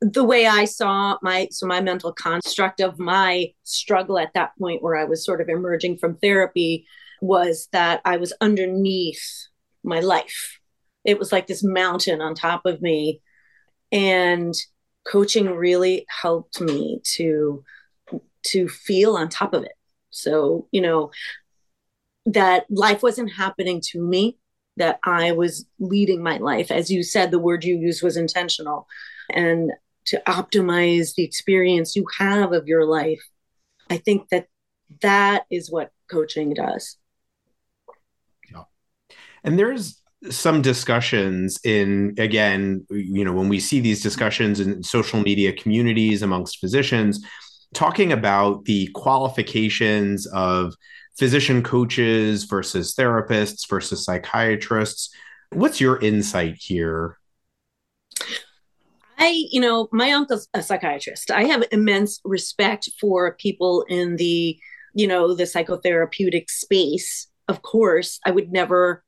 The 0.01 0.25
way 0.25 0.47
i 0.47 0.67
saw 0.67 1.17
my 1.23 1.49
so 1.51 1.67
my 1.67 1.81
mental 1.81 2.13
construct 2.13 2.81
of 2.81 2.99
my 2.99 3.53
struggle 3.63 4.19
at 4.19 4.35
that 4.35 4.51
point 4.59 4.83
where 4.83 4.97
i 4.97 5.05
was 5.05 5.25
sort 5.25 5.41
of 5.41 5.49
emerging 5.49 5.97
from 5.97 6.17
therapy 6.17 6.87
was 7.23 7.69
that 7.73 8.03
i 8.05 8.19
was 8.19 8.35
underneath 8.43 9.49
my 9.83 10.01
life 10.01 10.61
it 11.05 11.19
was 11.19 11.33
like 11.33 11.47
this 11.47 11.63
mountain 11.63 12.21
on 12.21 12.35
top 12.35 12.67
of 12.67 12.81
me. 12.81 13.21
And 13.93 14.55
coaching 15.07 15.51
really 15.51 16.07
helped 16.09 16.61
me 16.61 17.01
to 17.17 17.63
to 18.47 18.69
feel 18.69 19.17
on 19.17 19.29
top 19.29 19.55
of 19.55 19.65
it. 19.65 19.73
So 20.11 20.69
you 20.73 20.81
know 20.81 21.11
that 22.27 22.65
life 22.71 23.03
wasn't 23.03 23.33
happening 23.33 23.83
to 23.83 24.01
me 24.01 24.39
that 24.77 24.99
i 25.05 25.31
was 25.31 25.67
leading 25.79 26.23
my 26.23 26.39
life. 26.39 26.71
As 26.71 26.91
you 26.91 27.03
said 27.03 27.31
the 27.31 27.39
word 27.39 27.65
you 27.65 27.77
used 27.77 28.03
was 28.03 28.17
intentional. 28.17 28.87
And 29.31 29.73
to 30.07 30.23
optimize 30.27 31.15
the 31.15 31.25
experience 31.25 31.97
you 31.97 32.05
have 32.19 32.53
of 32.53 32.67
your 32.67 32.85
life 32.87 33.23
i 33.89 33.97
think 33.97 34.29
that 34.29 34.49
that 35.01 35.45
is 35.51 35.71
what 35.71 35.93
coaching 36.11 36.55
does. 36.55 36.97
Yeah. 38.51 38.65
And 39.43 39.59
there's 39.59 40.01
some 40.31 40.63
discussions 40.63 41.59
in 41.65 42.15
again 42.19 42.87
you 42.91 43.25
know 43.25 43.33
when 43.33 43.49
we 43.49 43.61
see 43.61 43.81
these 43.81 44.03
discussions 44.03 44.59
in 44.59 44.83
social 44.83 45.21
media 45.21 45.53
communities 45.53 46.23
amongst 46.23 46.59
physicians 46.61 47.25
talking 47.75 48.13
about 48.13 48.65
the 48.65 48.89
qualifications 48.95 50.27
of 50.29 50.75
physician 51.19 51.63
coaches 51.63 52.45
versus 52.45 52.95
therapists 52.95 53.69
versus 53.69 54.05
psychiatrists 54.05 55.11
what's 55.55 55.81
your 55.81 55.99
insight 56.01 56.57
here? 56.57 57.19
I 59.19 59.47
you 59.51 59.61
know 59.61 59.89
my 59.93 60.11
uncle's 60.11 60.49
a 60.55 60.63
psychiatrist. 60.63 61.31
I 61.31 61.45
have 61.45 61.65
immense 61.71 62.21
respect 62.25 62.91
for 63.01 63.35
people 63.35 63.85
in 63.89 64.17
the 64.17 64.59
you 64.93 65.07
know 65.07 65.35
the 65.35 65.45
psychotherapeutic 65.45 66.51
space. 66.51 67.29
Of 67.47 67.61
course 67.63 68.21
i 68.25 68.31
would 68.31 68.51
never 68.51 69.05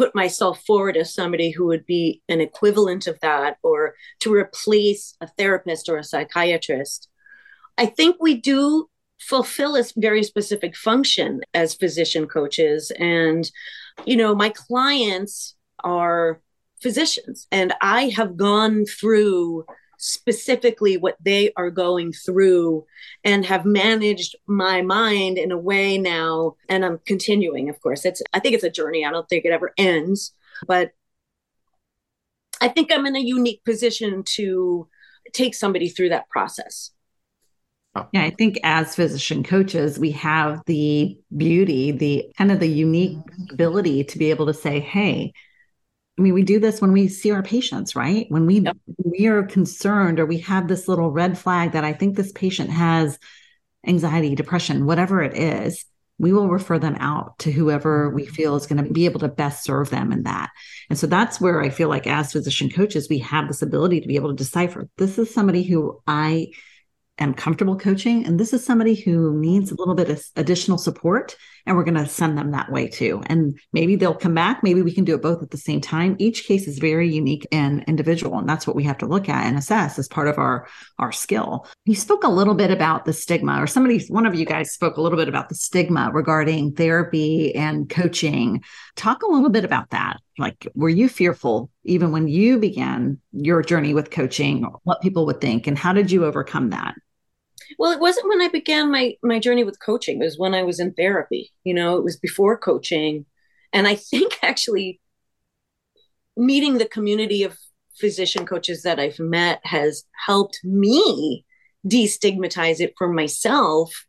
put 0.00 0.14
myself 0.14 0.64
forward 0.64 0.96
as 0.96 1.12
somebody 1.12 1.50
who 1.50 1.66
would 1.66 1.84
be 1.84 2.22
an 2.26 2.40
equivalent 2.40 3.06
of 3.06 3.20
that 3.20 3.58
or 3.62 3.94
to 4.18 4.32
replace 4.32 5.14
a 5.20 5.26
therapist 5.26 5.90
or 5.90 5.98
a 5.98 6.02
psychiatrist. 6.02 7.06
I 7.76 7.84
think 7.84 8.16
we 8.18 8.40
do 8.40 8.88
fulfill 9.20 9.76
a 9.76 9.84
very 9.98 10.22
specific 10.22 10.74
function 10.74 11.42
as 11.52 11.74
physician 11.74 12.26
coaches. 12.26 12.90
And, 12.98 13.50
you 14.06 14.16
know, 14.16 14.34
my 14.34 14.48
clients 14.48 15.54
are 15.84 16.40
physicians, 16.80 17.46
and 17.52 17.74
I 17.82 18.08
have 18.16 18.38
gone 18.38 18.86
through 18.86 19.66
specifically 20.02 20.96
what 20.96 21.16
they 21.20 21.52
are 21.56 21.70
going 21.70 22.12
through 22.12 22.84
and 23.22 23.44
have 23.44 23.64
managed 23.64 24.34
my 24.46 24.80
mind 24.80 25.36
in 25.36 25.52
a 25.52 25.58
way 25.58 25.98
now. 25.98 26.56
And 26.68 26.84
i'm 26.84 26.98
continuing 27.06 27.68
of 27.68 27.80
course. 27.80 28.04
It's 28.04 28.22
i 28.32 28.40
think 28.40 28.54
it's 28.54 28.64
a 28.64 28.70
journey. 28.70 29.04
I 29.04 29.10
don't 29.10 29.28
think 29.28 29.44
it 29.44 29.52
ever 29.52 29.72
ends 29.76 30.32
but 30.66 30.90
i 32.60 32.68
think 32.68 32.92
i'm 32.92 33.06
in 33.06 33.16
a 33.16 33.20
unique 33.20 33.64
position 33.64 34.22
to 34.22 34.86
take 35.32 35.54
somebody 35.54 35.88
through 35.88 36.10
that 36.10 36.28
process. 36.28 36.90
Yeah, 38.12 38.22
I 38.22 38.30
think 38.30 38.58
as 38.62 38.94
physician 38.94 39.42
coaches, 39.42 39.98
we 39.98 40.12
have 40.12 40.62
the 40.66 41.18
beauty, 41.36 41.90
the 41.90 42.32
kind 42.38 42.52
of 42.52 42.60
the 42.60 42.68
unique 42.68 43.18
ability 43.50 44.04
to 44.04 44.18
be 44.18 44.30
able 44.30 44.46
to 44.46 44.54
say, 44.54 44.78
hey, 44.78 45.32
I 46.20 46.22
mean, 46.22 46.34
we 46.34 46.42
do 46.42 46.60
this 46.60 46.82
when 46.82 46.92
we 46.92 47.08
see 47.08 47.30
our 47.30 47.42
patients, 47.42 47.96
right? 47.96 48.26
When 48.28 48.44
we 48.44 48.60
yep. 48.60 48.76
we 49.02 49.26
are 49.28 49.42
concerned 49.42 50.20
or 50.20 50.26
we 50.26 50.36
have 50.40 50.68
this 50.68 50.86
little 50.86 51.10
red 51.10 51.38
flag 51.38 51.72
that 51.72 51.82
I 51.82 51.94
think 51.94 52.14
this 52.14 52.30
patient 52.30 52.68
has 52.68 53.18
anxiety, 53.86 54.34
depression, 54.34 54.84
whatever 54.84 55.22
it 55.22 55.34
is, 55.34 55.86
we 56.18 56.34
will 56.34 56.50
refer 56.50 56.78
them 56.78 56.96
out 57.00 57.38
to 57.38 57.50
whoever 57.50 58.10
we 58.10 58.24
mm-hmm. 58.24 58.34
feel 58.34 58.54
is 58.54 58.66
going 58.66 58.84
to 58.84 58.92
be 58.92 59.06
able 59.06 59.20
to 59.20 59.28
best 59.28 59.64
serve 59.64 59.88
them 59.88 60.12
in 60.12 60.24
that. 60.24 60.50
And 60.90 60.98
so 60.98 61.06
that's 61.06 61.40
where 61.40 61.62
I 61.62 61.70
feel 61.70 61.88
like 61.88 62.06
as 62.06 62.32
physician 62.32 62.68
coaches, 62.68 63.08
we 63.08 63.20
have 63.20 63.48
this 63.48 63.62
ability 63.62 64.02
to 64.02 64.06
be 64.06 64.16
able 64.16 64.28
to 64.28 64.36
decipher 64.36 64.90
this 64.98 65.18
is 65.18 65.32
somebody 65.32 65.62
who 65.62 66.02
I 66.06 66.48
am 67.16 67.32
comfortable 67.32 67.78
coaching. 67.78 68.26
And 68.26 68.38
this 68.38 68.52
is 68.52 68.62
somebody 68.62 68.94
who 68.94 69.38
needs 69.40 69.70
a 69.70 69.76
little 69.78 69.94
bit 69.94 70.10
of 70.10 70.22
additional 70.36 70.76
support. 70.76 71.34
And 71.66 71.76
we're 71.76 71.84
going 71.84 71.94
to 71.94 72.06
send 72.06 72.36
them 72.36 72.52
that 72.52 72.70
way 72.70 72.88
too. 72.88 73.22
And 73.26 73.58
maybe 73.72 73.96
they'll 73.96 74.14
come 74.14 74.34
back. 74.34 74.62
Maybe 74.62 74.82
we 74.82 74.92
can 74.92 75.04
do 75.04 75.14
it 75.14 75.22
both 75.22 75.42
at 75.42 75.50
the 75.50 75.56
same 75.56 75.80
time. 75.80 76.16
Each 76.18 76.44
case 76.44 76.66
is 76.66 76.78
very 76.78 77.12
unique 77.12 77.46
and 77.52 77.84
individual. 77.86 78.38
And 78.38 78.48
that's 78.48 78.66
what 78.66 78.76
we 78.76 78.84
have 78.84 78.98
to 78.98 79.06
look 79.06 79.28
at 79.28 79.46
and 79.46 79.58
assess 79.58 79.98
as 79.98 80.08
part 80.08 80.28
of 80.28 80.38
our, 80.38 80.66
our 80.98 81.12
skill. 81.12 81.66
You 81.84 81.94
spoke 81.94 82.24
a 82.24 82.28
little 82.28 82.54
bit 82.54 82.70
about 82.70 83.04
the 83.04 83.12
stigma, 83.12 83.62
or 83.62 83.66
somebody, 83.66 84.04
one 84.08 84.26
of 84.26 84.34
you 84.34 84.46
guys 84.46 84.72
spoke 84.72 84.96
a 84.96 85.02
little 85.02 85.18
bit 85.18 85.28
about 85.28 85.48
the 85.48 85.54
stigma 85.54 86.10
regarding 86.12 86.74
therapy 86.74 87.54
and 87.54 87.88
coaching. 87.88 88.62
Talk 88.96 89.22
a 89.22 89.30
little 89.30 89.50
bit 89.50 89.64
about 89.64 89.90
that. 89.90 90.18
Like, 90.38 90.66
were 90.74 90.88
you 90.88 91.08
fearful 91.08 91.70
even 91.84 92.12
when 92.12 92.28
you 92.28 92.58
began 92.58 93.18
your 93.32 93.62
journey 93.62 93.94
with 93.94 94.10
coaching, 94.10 94.64
what 94.84 95.02
people 95.02 95.26
would 95.26 95.40
think, 95.40 95.66
and 95.66 95.76
how 95.76 95.92
did 95.92 96.10
you 96.10 96.24
overcome 96.24 96.70
that? 96.70 96.94
Well, 97.78 97.92
it 97.92 98.00
wasn't 98.00 98.28
when 98.28 98.40
I 98.40 98.48
began 98.48 98.90
my 98.90 99.14
my 99.22 99.38
journey 99.38 99.64
with 99.64 99.80
coaching. 99.80 100.20
It 100.20 100.24
was 100.24 100.38
when 100.38 100.54
I 100.54 100.62
was 100.62 100.80
in 100.80 100.92
therapy. 100.94 101.52
You 101.64 101.74
know, 101.74 101.96
it 101.96 102.04
was 102.04 102.16
before 102.16 102.56
coaching, 102.56 103.26
and 103.72 103.86
I 103.86 103.94
think 103.94 104.38
actually 104.42 105.00
meeting 106.36 106.78
the 106.78 106.88
community 106.88 107.42
of 107.42 107.58
physician 107.98 108.46
coaches 108.46 108.82
that 108.82 108.98
I've 108.98 109.18
met 109.18 109.60
has 109.64 110.04
helped 110.26 110.60
me 110.64 111.44
destigmatize 111.86 112.80
it 112.80 112.94
for 112.96 113.12
myself 113.12 114.06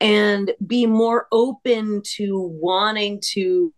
and 0.00 0.52
be 0.66 0.86
more 0.86 1.26
open 1.30 2.02
to 2.16 2.50
wanting 2.60 3.20
to 3.32 3.72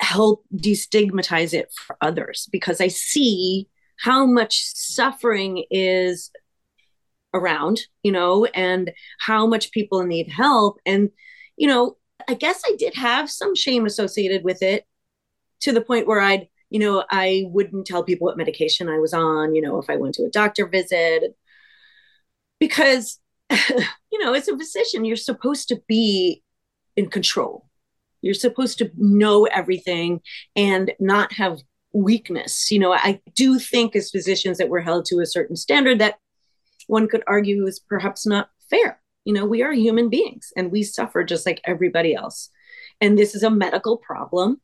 help 0.00 0.44
destigmatize 0.54 1.52
it 1.52 1.72
for 1.74 1.96
others 2.00 2.48
because 2.52 2.80
I 2.80 2.88
see 2.88 3.68
how 3.98 4.26
much 4.26 4.62
suffering 4.74 5.64
is 5.70 6.30
around, 7.34 7.80
you 8.02 8.12
know, 8.12 8.46
and 8.46 8.92
how 9.20 9.46
much 9.46 9.70
people 9.70 10.04
need 10.04 10.28
help. 10.28 10.78
And, 10.86 11.10
you 11.56 11.68
know, 11.68 11.96
I 12.28 12.34
guess 12.34 12.62
I 12.66 12.74
did 12.78 12.94
have 12.94 13.30
some 13.30 13.54
shame 13.54 13.86
associated 13.86 14.44
with 14.44 14.62
it 14.62 14.84
to 15.60 15.72
the 15.72 15.80
point 15.80 16.06
where 16.06 16.20
I'd, 16.20 16.48
you 16.70 16.78
know, 16.78 17.04
I 17.10 17.44
wouldn't 17.46 17.86
tell 17.86 18.04
people 18.04 18.26
what 18.26 18.36
medication 18.36 18.88
I 18.88 18.98
was 18.98 19.14
on, 19.14 19.54
you 19.54 19.62
know, 19.62 19.78
if 19.78 19.88
I 19.88 19.96
went 19.96 20.14
to 20.16 20.24
a 20.24 20.30
doctor 20.30 20.66
visit. 20.66 21.36
Because, 22.58 23.18
you 23.50 24.18
know, 24.18 24.34
as 24.34 24.48
a 24.48 24.56
physician, 24.56 25.04
you're 25.04 25.16
supposed 25.16 25.68
to 25.68 25.80
be 25.86 26.42
in 26.96 27.08
control. 27.08 27.68
You're 28.20 28.34
supposed 28.34 28.78
to 28.78 28.90
know 28.96 29.44
everything 29.44 30.20
and 30.56 30.92
not 30.98 31.32
have 31.34 31.60
weakness. 31.92 32.70
You 32.70 32.80
know, 32.80 32.92
I 32.92 33.20
do 33.34 33.58
think 33.58 33.94
as 33.94 34.10
physicians 34.10 34.58
that 34.58 34.68
we're 34.68 34.80
held 34.80 35.04
to 35.06 35.20
a 35.20 35.26
certain 35.26 35.56
standard 35.56 36.00
that 36.00 36.16
one 36.88 37.06
could 37.06 37.22
argue 37.26 37.66
is 37.66 37.78
perhaps 37.78 38.26
not 38.26 38.50
fair. 38.68 39.00
You 39.24 39.32
know, 39.32 39.46
we 39.46 39.62
are 39.62 39.72
human 39.72 40.08
beings 40.08 40.52
and 40.56 40.72
we 40.72 40.82
suffer 40.82 41.22
just 41.22 41.46
like 41.46 41.60
everybody 41.64 42.14
else. 42.14 42.50
And 43.00 43.16
this 43.16 43.34
is 43.34 43.42
a 43.42 43.50
medical 43.50 43.96
problem. 43.96 44.60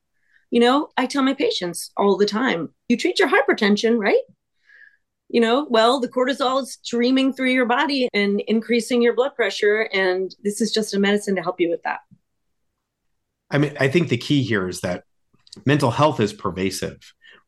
You 0.50 0.60
know, 0.60 0.88
I 0.96 1.06
tell 1.06 1.22
my 1.22 1.34
patients 1.34 1.90
all 1.96 2.16
the 2.16 2.26
time 2.26 2.70
you 2.88 2.96
treat 2.96 3.18
your 3.18 3.28
hypertension, 3.28 3.98
right? 3.98 4.22
You 5.28 5.40
know, 5.40 5.66
well, 5.68 6.00
the 6.00 6.08
cortisol 6.08 6.62
is 6.62 6.78
streaming 6.82 7.32
through 7.32 7.50
your 7.50 7.66
body 7.66 8.08
and 8.12 8.40
increasing 8.46 9.02
your 9.02 9.14
blood 9.14 9.34
pressure. 9.34 9.88
And 9.92 10.34
this 10.44 10.60
is 10.60 10.72
just 10.72 10.94
a 10.94 10.98
medicine 10.98 11.36
to 11.36 11.42
help 11.42 11.60
you 11.60 11.70
with 11.70 11.82
that. 11.82 12.00
I 13.50 13.58
mean, 13.58 13.76
I 13.78 13.88
think 13.88 14.08
the 14.08 14.16
key 14.16 14.42
here 14.42 14.68
is 14.68 14.80
that 14.80 15.04
mental 15.66 15.90
health 15.90 16.20
is 16.20 16.32
pervasive, 16.32 16.98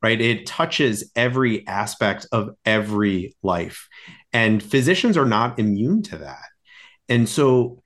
right? 0.02 0.20
It 0.20 0.46
touches 0.46 1.10
every 1.16 1.66
aspect 1.66 2.26
of 2.32 2.50
every 2.64 3.36
life. 3.42 3.88
And 4.36 4.62
physicians 4.62 5.16
are 5.16 5.24
not 5.24 5.58
immune 5.58 6.02
to 6.02 6.18
that. 6.18 6.44
And 7.08 7.26
so, 7.26 7.82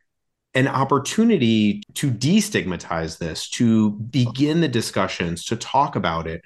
an 0.52 0.66
opportunity 0.66 1.80
to 1.94 2.10
destigmatize 2.10 3.18
this, 3.18 3.48
to 3.50 3.92
begin 3.92 4.60
the 4.60 4.66
discussions, 4.66 5.44
to 5.44 5.54
talk 5.54 5.94
about 5.94 6.26
it. 6.26 6.42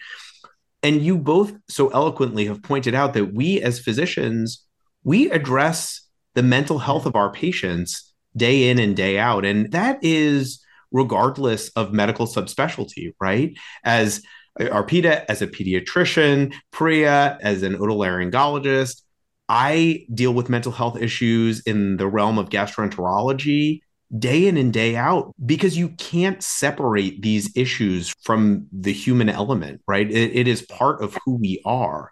And 0.82 1.00
you 1.00 1.16
both 1.16 1.54
so 1.70 1.88
eloquently 1.88 2.44
have 2.44 2.62
pointed 2.62 2.94
out 2.94 3.14
that 3.14 3.32
we 3.32 3.62
as 3.62 3.80
physicians, 3.80 4.66
we 5.04 5.30
address 5.30 6.06
the 6.34 6.42
mental 6.42 6.78
health 6.78 7.06
of 7.06 7.16
our 7.16 7.32
patients 7.32 8.12
day 8.37 8.68
in 8.68 8.78
and 8.78 8.94
day 8.94 9.18
out. 9.18 9.46
And 9.46 9.73
that 9.73 10.00
is 10.02 10.62
regardless 10.92 11.70
of 11.70 11.94
medical 11.94 12.26
subspecialty, 12.26 13.14
right? 13.18 13.56
As 13.84 14.20
Arpita, 14.61 15.25
as 15.30 15.40
a 15.40 15.46
pediatrician, 15.46 16.52
Priya, 16.73 17.38
as 17.40 17.62
an 17.62 17.78
otolaryngologist, 17.78 19.00
I 19.48 20.06
deal 20.12 20.32
with 20.32 20.48
mental 20.48 20.72
health 20.72 21.00
issues 21.00 21.60
in 21.60 21.96
the 21.96 22.06
realm 22.06 22.38
of 22.38 22.48
gastroenterology 22.48 23.80
day 24.18 24.46
in 24.46 24.56
and 24.56 24.72
day 24.72 24.96
out 24.96 25.34
because 25.44 25.76
you 25.76 25.88
can't 25.90 26.42
separate 26.42 27.22
these 27.22 27.54
issues 27.56 28.12
from 28.22 28.66
the 28.72 28.92
human 28.92 29.28
element, 29.28 29.80
right? 29.88 30.10
it, 30.10 30.34
it 30.34 30.48
is 30.48 30.62
part 30.62 31.02
of 31.02 31.18
who 31.24 31.36
we 31.36 31.60
are. 31.64 32.10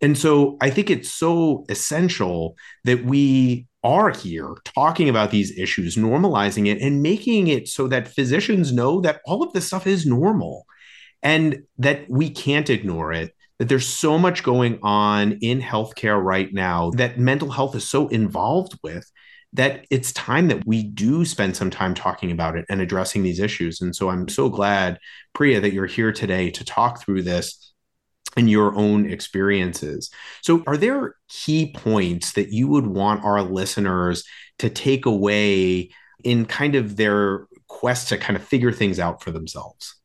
And 0.00 0.16
so 0.16 0.56
I 0.60 0.70
think 0.70 0.90
it's 0.90 1.12
so 1.12 1.64
essential 1.68 2.56
that 2.84 3.04
we 3.04 3.66
are 3.82 4.10
here 4.10 4.54
talking 4.64 5.08
about 5.08 5.30
these 5.30 5.56
issues, 5.58 5.96
normalizing 5.96 6.66
it, 6.66 6.80
and 6.80 7.02
making 7.02 7.48
it 7.48 7.68
so 7.68 7.88
that 7.88 8.08
physicians 8.08 8.72
know 8.72 9.00
that 9.00 9.20
all 9.24 9.42
of 9.42 9.52
this 9.52 9.66
stuff 9.66 9.86
is 9.86 10.06
normal 10.06 10.66
and 11.22 11.62
that 11.78 12.08
we 12.08 12.30
can't 12.30 12.70
ignore 12.70 13.12
it. 13.12 13.34
That 13.58 13.68
there's 13.68 13.88
so 13.88 14.18
much 14.18 14.44
going 14.44 14.78
on 14.82 15.32
in 15.40 15.60
healthcare 15.60 16.22
right 16.22 16.52
now 16.52 16.90
that 16.90 17.18
mental 17.18 17.50
health 17.50 17.74
is 17.74 17.88
so 17.88 18.06
involved 18.08 18.78
with 18.82 19.10
that 19.54 19.86
it's 19.90 20.12
time 20.12 20.48
that 20.48 20.66
we 20.66 20.82
do 20.82 21.24
spend 21.24 21.56
some 21.56 21.70
time 21.70 21.94
talking 21.94 22.30
about 22.30 22.56
it 22.56 22.66
and 22.68 22.80
addressing 22.80 23.22
these 23.22 23.40
issues. 23.40 23.80
And 23.80 23.96
so 23.96 24.10
I'm 24.10 24.28
so 24.28 24.48
glad, 24.48 24.98
Priya, 25.32 25.60
that 25.60 25.72
you're 25.72 25.86
here 25.86 26.12
today 26.12 26.50
to 26.50 26.64
talk 26.64 27.02
through 27.02 27.22
this 27.22 27.72
and 28.36 28.50
your 28.50 28.74
own 28.76 29.10
experiences. 29.10 30.10
So, 30.42 30.62
are 30.66 30.76
there 30.76 31.14
key 31.28 31.72
points 31.72 32.32
that 32.34 32.52
you 32.52 32.68
would 32.68 32.86
want 32.86 33.24
our 33.24 33.42
listeners 33.42 34.24
to 34.58 34.68
take 34.68 35.06
away 35.06 35.90
in 36.24 36.44
kind 36.44 36.74
of 36.74 36.96
their 36.96 37.46
quest 37.68 38.08
to 38.08 38.18
kind 38.18 38.36
of 38.36 38.44
figure 38.44 38.72
things 38.72 39.00
out 39.00 39.22
for 39.22 39.30
themselves? 39.30 39.97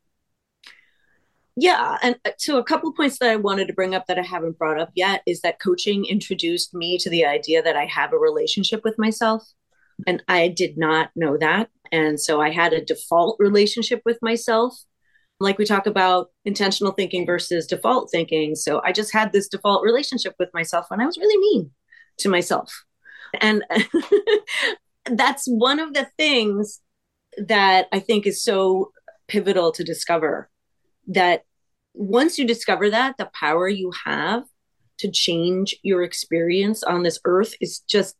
Yeah. 1.56 1.98
And 2.02 2.16
uh, 2.24 2.30
so, 2.36 2.58
a 2.58 2.64
couple 2.64 2.92
points 2.92 3.18
that 3.18 3.30
I 3.30 3.36
wanted 3.36 3.68
to 3.68 3.74
bring 3.74 3.94
up 3.94 4.06
that 4.06 4.18
I 4.18 4.22
haven't 4.22 4.58
brought 4.58 4.80
up 4.80 4.90
yet 4.94 5.22
is 5.26 5.40
that 5.42 5.60
coaching 5.60 6.04
introduced 6.04 6.74
me 6.74 6.98
to 6.98 7.10
the 7.10 7.24
idea 7.24 7.62
that 7.62 7.76
I 7.76 7.84
have 7.86 8.12
a 8.12 8.18
relationship 8.18 8.82
with 8.84 8.98
myself. 8.98 9.44
And 10.06 10.22
I 10.26 10.48
did 10.48 10.76
not 10.76 11.10
know 11.14 11.36
that. 11.38 11.68
And 11.92 12.20
so, 12.20 12.40
I 12.40 12.50
had 12.50 12.72
a 12.72 12.84
default 12.84 13.36
relationship 13.38 14.02
with 14.04 14.18
myself 14.20 14.76
like 15.40 15.58
we 15.58 15.64
talk 15.64 15.86
about 15.86 16.30
intentional 16.44 16.92
thinking 16.92 17.26
versus 17.26 17.66
default 17.66 18.10
thinking. 18.10 18.54
So 18.54 18.80
I 18.84 18.92
just 18.92 19.12
had 19.12 19.32
this 19.32 19.48
default 19.48 19.84
relationship 19.84 20.34
with 20.38 20.48
myself 20.54 20.86
when 20.88 21.00
I 21.00 21.06
was 21.06 21.18
really 21.18 21.38
mean 21.38 21.70
to 22.18 22.28
myself. 22.28 22.84
And 23.40 23.64
that's 25.10 25.46
one 25.46 25.80
of 25.80 25.92
the 25.92 26.06
things 26.16 26.80
that 27.36 27.88
I 27.92 27.98
think 27.98 28.26
is 28.26 28.42
so 28.42 28.92
pivotal 29.26 29.72
to 29.72 29.84
discover 29.84 30.48
that 31.08 31.42
once 31.94 32.38
you 32.38 32.46
discover 32.46 32.90
that, 32.90 33.16
the 33.18 33.30
power 33.32 33.68
you 33.68 33.92
have 34.04 34.44
to 34.98 35.10
change 35.10 35.76
your 35.82 36.02
experience 36.02 36.82
on 36.82 37.02
this 37.02 37.18
earth 37.24 37.54
is 37.60 37.80
just, 37.80 38.16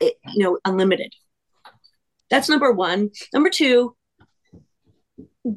you 0.00 0.12
know, 0.36 0.58
unlimited. 0.64 1.12
That's 2.30 2.48
number 2.48 2.72
one. 2.72 3.10
Number 3.32 3.50
two, 3.50 3.96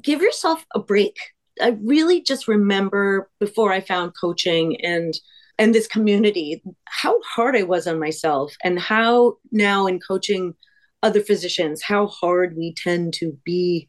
give 0.02 0.22
yourself 0.22 0.66
a 0.74 0.80
break. 0.80 1.16
I 1.62 1.78
really 1.82 2.22
just 2.22 2.48
remember 2.48 3.30
before 3.40 3.72
I 3.72 3.82
found 3.82 4.14
coaching 4.20 4.84
and 4.84 5.14
and 5.60 5.74
this 5.74 5.86
community 5.86 6.64
how 6.86 7.20
hard 7.22 7.56
I 7.56 7.62
was 7.62 7.86
on 7.86 8.00
myself 8.00 8.56
and 8.64 8.80
how 8.80 9.38
now 9.52 9.86
in 9.86 10.00
coaching 10.00 10.56
other 11.04 11.22
physicians 11.22 11.84
how 11.84 12.08
hard 12.08 12.58
we 12.58 12.74
tend 12.74 13.14
to 13.16 13.38
be 13.46 13.88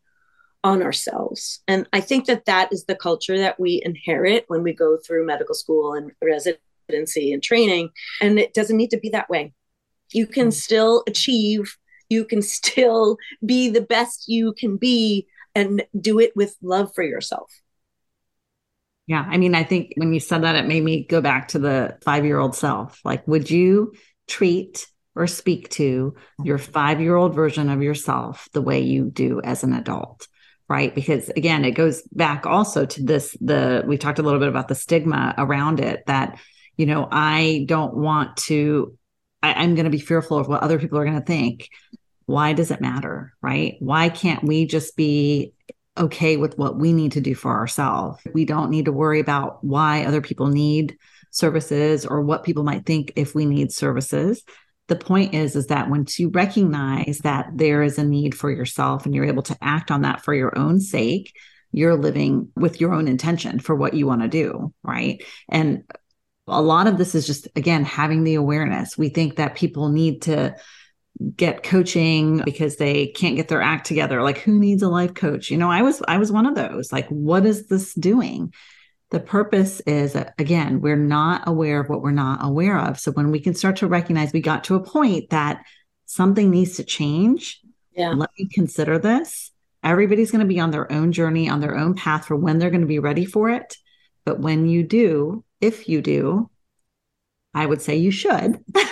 on 0.65 0.83
ourselves. 0.83 1.63
And 1.69 1.87
I 1.93 2.01
think 2.01 2.27
that 2.27 2.47
that 2.47 2.73
is 2.73 2.87
the 2.87 2.97
culture 2.97 3.37
that 3.39 3.61
we 3.61 3.83
inherit 3.85 4.47
when 4.49 4.63
we 4.63 4.73
go 4.73 4.97
through 4.97 5.27
medical 5.27 5.55
school 5.55 5.93
and 5.93 6.11
residency 6.23 7.33
and 7.33 7.43
training 7.43 7.91
and 8.21 8.39
it 8.39 8.55
doesn't 8.55 8.77
need 8.77 8.91
to 8.91 8.99
be 8.99 9.11
that 9.11 9.29
way. 9.29 9.53
You 10.13 10.27
can 10.27 10.49
mm. 10.49 10.53
still 10.53 11.05
achieve, 11.07 11.77
you 12.09 12.25
can 12.25 12.41
still 12.59 13.19
be 13.45 13.69
the 13.69 13.83
best 13.83 14.25
you 14.27 14.55
can 14.55 14.79
be 14.79 15.27
and 15.55 15.85
do 16.01 16.19
it 16.19 16.33
with 16.35 16.57
love 16.63 16.93
for 16.95 17.05
yourself. 17.05 17.53
Yeah. 19.07 19.25
I 19.29 19.37
mean, 19.37 19.55
I 19.55 19.65
think 19.65 19.93
when 19.97 20.15
you 20.15 20.21
said 20.21 20.45
that, 20.45 20.57
it 20.57 20.67
made 20.67 20.83
me 20.83 21.05
go 21.05 21.21
back 21.21 21.49
to 21.49 21.59
the 21.59 21.99
five 22.03 22.25
year 22.25 22.39
old 22.39 22.57
self. 22.57 23.01
Like, 23.05 23.29
would 23.29 23.51
you 23.51 23.93
treat 24.27 24.87
or 25.15 25.27
speak 25.27 25.69
to 25.69 26.15
your 26.43 26.57
five 26.57 27.03
year 27.03 27.15
old 27.15 27.35
version 27.35 27.69
of 27.69 27.83
yourself 27.83 28.49
the 28.55 28.63
way 28.63 28.81
you 28.81 29.11
do 29.11 29.43
as 29.43 29.63
an 29.63 29.75
adult? 29.75 30.27
Right. 30.69 30.95
Because 30.95 31.29
again, 31.31 31.65
it 31.65 31.73
goes 31.73 32.03
back 32.13 32.47
also 32.47 32.87
to 32.87 33.03
this 33.03 33.37
the, 33.41 33.85
we 33.87 33.99
talked 33.99 34.19
a 34.19 34.23
little 34.23 34.41
bit 34.41 34.49
about 34.49 34.69
the 34.69 34.75
stigma 34.75 35.35
around 35.37 35.79
it 35.79 36.05
that, 36.07 36.39
you 36.77 36.87
know, 36.87 37.07
I 37.11 37.65
don't 37.69 37.95
want 37.95 38.39
to, 38.39 38.97
I, 39.43 39.53
I'm 39.55 39.75
going 39.75 39.85
to 39.85 39.91
be 39.91 39.99
fearful 39.99 40.39
of 40.39 40.49
what 40.49 40.63
other 40.63 40.79
people 40.79 40.99
are 40.99 41.05
going 41.05 41.21
to 41.21 41.27
think 41.27 41.69
why 42.27 42.53
does 42.53 42.71
it 42.71 42.81
matter? 42.81 43.35
Right? 43.43 43.77
Why 43.81 44.09
can't 44.09 44.43
we 44.43 44.67
just 44.67 44.97
be 44.97 45.53
okay 45.97 46.37
with 46.37 46.59
what 46.59 46.77
we 46.77 46.93
need 46.93 47.13
to 47.13 47.21
do 47.21 47.35
for 47.35 47.53
ourselves? 47.53 48.21
We 48.33 48.45
don't 48.45 48.71
need 48.71 48.87
to 48.87 48.93
worry 48.93 49.21
about 49.21 49.63
why 49.63 50.05
other 50.05 50.21
people 50.21 50.49
need 50.49 50.97
services 51.31 52.07
or 52.07 52.23
what 52.23 52.45
people 52.45 52.65
might 52.65 52.87
think 52.87 53.13
if 53.17 53.35
we 53.35 53.45
need 53.45 53.73
services. 53.73 54.43
The 54.89 54.97
point 54.97 55.35
is 55.35 55.57
is 55.57 55.69
that 55.69 55.89
once 55.89 56.19
you 56.19 56.29
recognize 56.29 57.21
that 57.25 57.51
there 57.55 57.83
is 57.83 57.99
a 57.99 58.05
need 58.05 58.35
for 58.35 58.51
yourself 58.51 59.07
and 59.07 59.15
you're 59.15 59.25
able 59.25 59.43
to 59.45 59.57
act 59.63 59.91
on 59.91 60.03
that 60.03 60.23
for 60.23 60.35
your 60.35 60.57
own 60.59 60.81
sake, 60.81 61.35
you're 61.73 61.97
living 61.97 62.51
with 62.55 62.81
your 62.81 62.93
own 62.93 63.09
intention 63.09 63.59
for 63.59 63.75
what 63.75 63.95
you 63.95 64.07
want 64.07 64.23
to 64.23 64.29
do, 64.29 64.73
right? 64.83 65.23
And 65.49 65.85
a 66.47 66.61
lot 66.61 66.87
of 66.87 66.99
this 66.99 67.15
is 67.15 67.27
just 67.27 67.49
again 67.57 67.85
having 67.85 68.25
the 68.25 68.35
awareness. 68.35 68.99
We 68.99 69.09
think 69.09 69.37
that 69.37 69.57
people 69.57 69.89
need 69.89 70.23
to 70.23 70.57
get 71.37 71.63
coaching 71.63 72.43
because 72.45 72.77
they 72.77 73.07
can't 73.07 73.37
get 73.37 73.49
their 73.49 73.63
act 73.63 73.87
together 73.87 74.21
like 74.23 74.39
who 74.39 74.59
needs 74.59 74.83
a 74.83 74.89
life 74.89 75.15
coach 75.15 75.49
you 75.49 75.57
know 75.57 75.71
i 75.71 75.81
was 75.81 76.03
i 76.09 76.19
was 76.19 76.33
one 76.33 76.45
of 76.45 76.57
those 76.57 76.91
like 76.91 77.07
what 77.09 77.47
is 77.47 77.69
this 77.69 77.95
doing 77.95 78.53
the 79.15 79.21
purpose 79.21 79.81
is 79.87 80.17
again 80.39 80.81
we're 80.81 80.97
not 80.97 81.47
aware 81.47 81.81
of 81.81 81.89
what 81.89 82.03
we're 82.03 82.11
not 82.11 82.45
aware 82.45 82.79
of. 82.79 82.99
So 82.99 83.13
when 83.13 83.31
we 83.31 83.41
can 83.41 83.55
start 83.55 83.77
to 83.77 83.87
recognize 83.87 84.33
we 84.33 84.41
got 84.41 84.65
to 84.65 84.75
a 84.75 84.83
point 84.83 85.31
that 85.31 85.65
something 86.07 86.51
needs 86.51 86.77
to 86.77 86.85
change. 86.85 87.61
Yeah. 87.97 88.11
Let 88.11 88.31
me 88.39 88.49
consider 88.53 88.99
this. 88.99 89.53
Everybody's 89.83 90.31
going 90.31 90.41
to 90.41 90.53
be 90.53 90.61
on 90.61 90.73
their 90.73 90.91
own 90.91 91.13
journey 91.13 91.49
on 91.49 91.61
their 91.61 91.77
own 91.77 91.95
path 91.95 92.27
for 92.27 92.37
when 92.37 92.59
they're 92.59 92.71
going 92.71 92.81
to 92.81 92.87
be 92.87 92.99
ready 92.99 93.25
for 93.25 93.51
it. 93.51 93.77
But 94.25 94.41
when 94.41 94.67
you 94.67 94.83
do 94.83 95.45
if 95.61 95.89
you 95.89 96.03
do 96.03 96.51
i 97.55 97.65
would 97.65 97.81
say 97.81 97.97
you 97.97 98.11
should. 98.11 98.63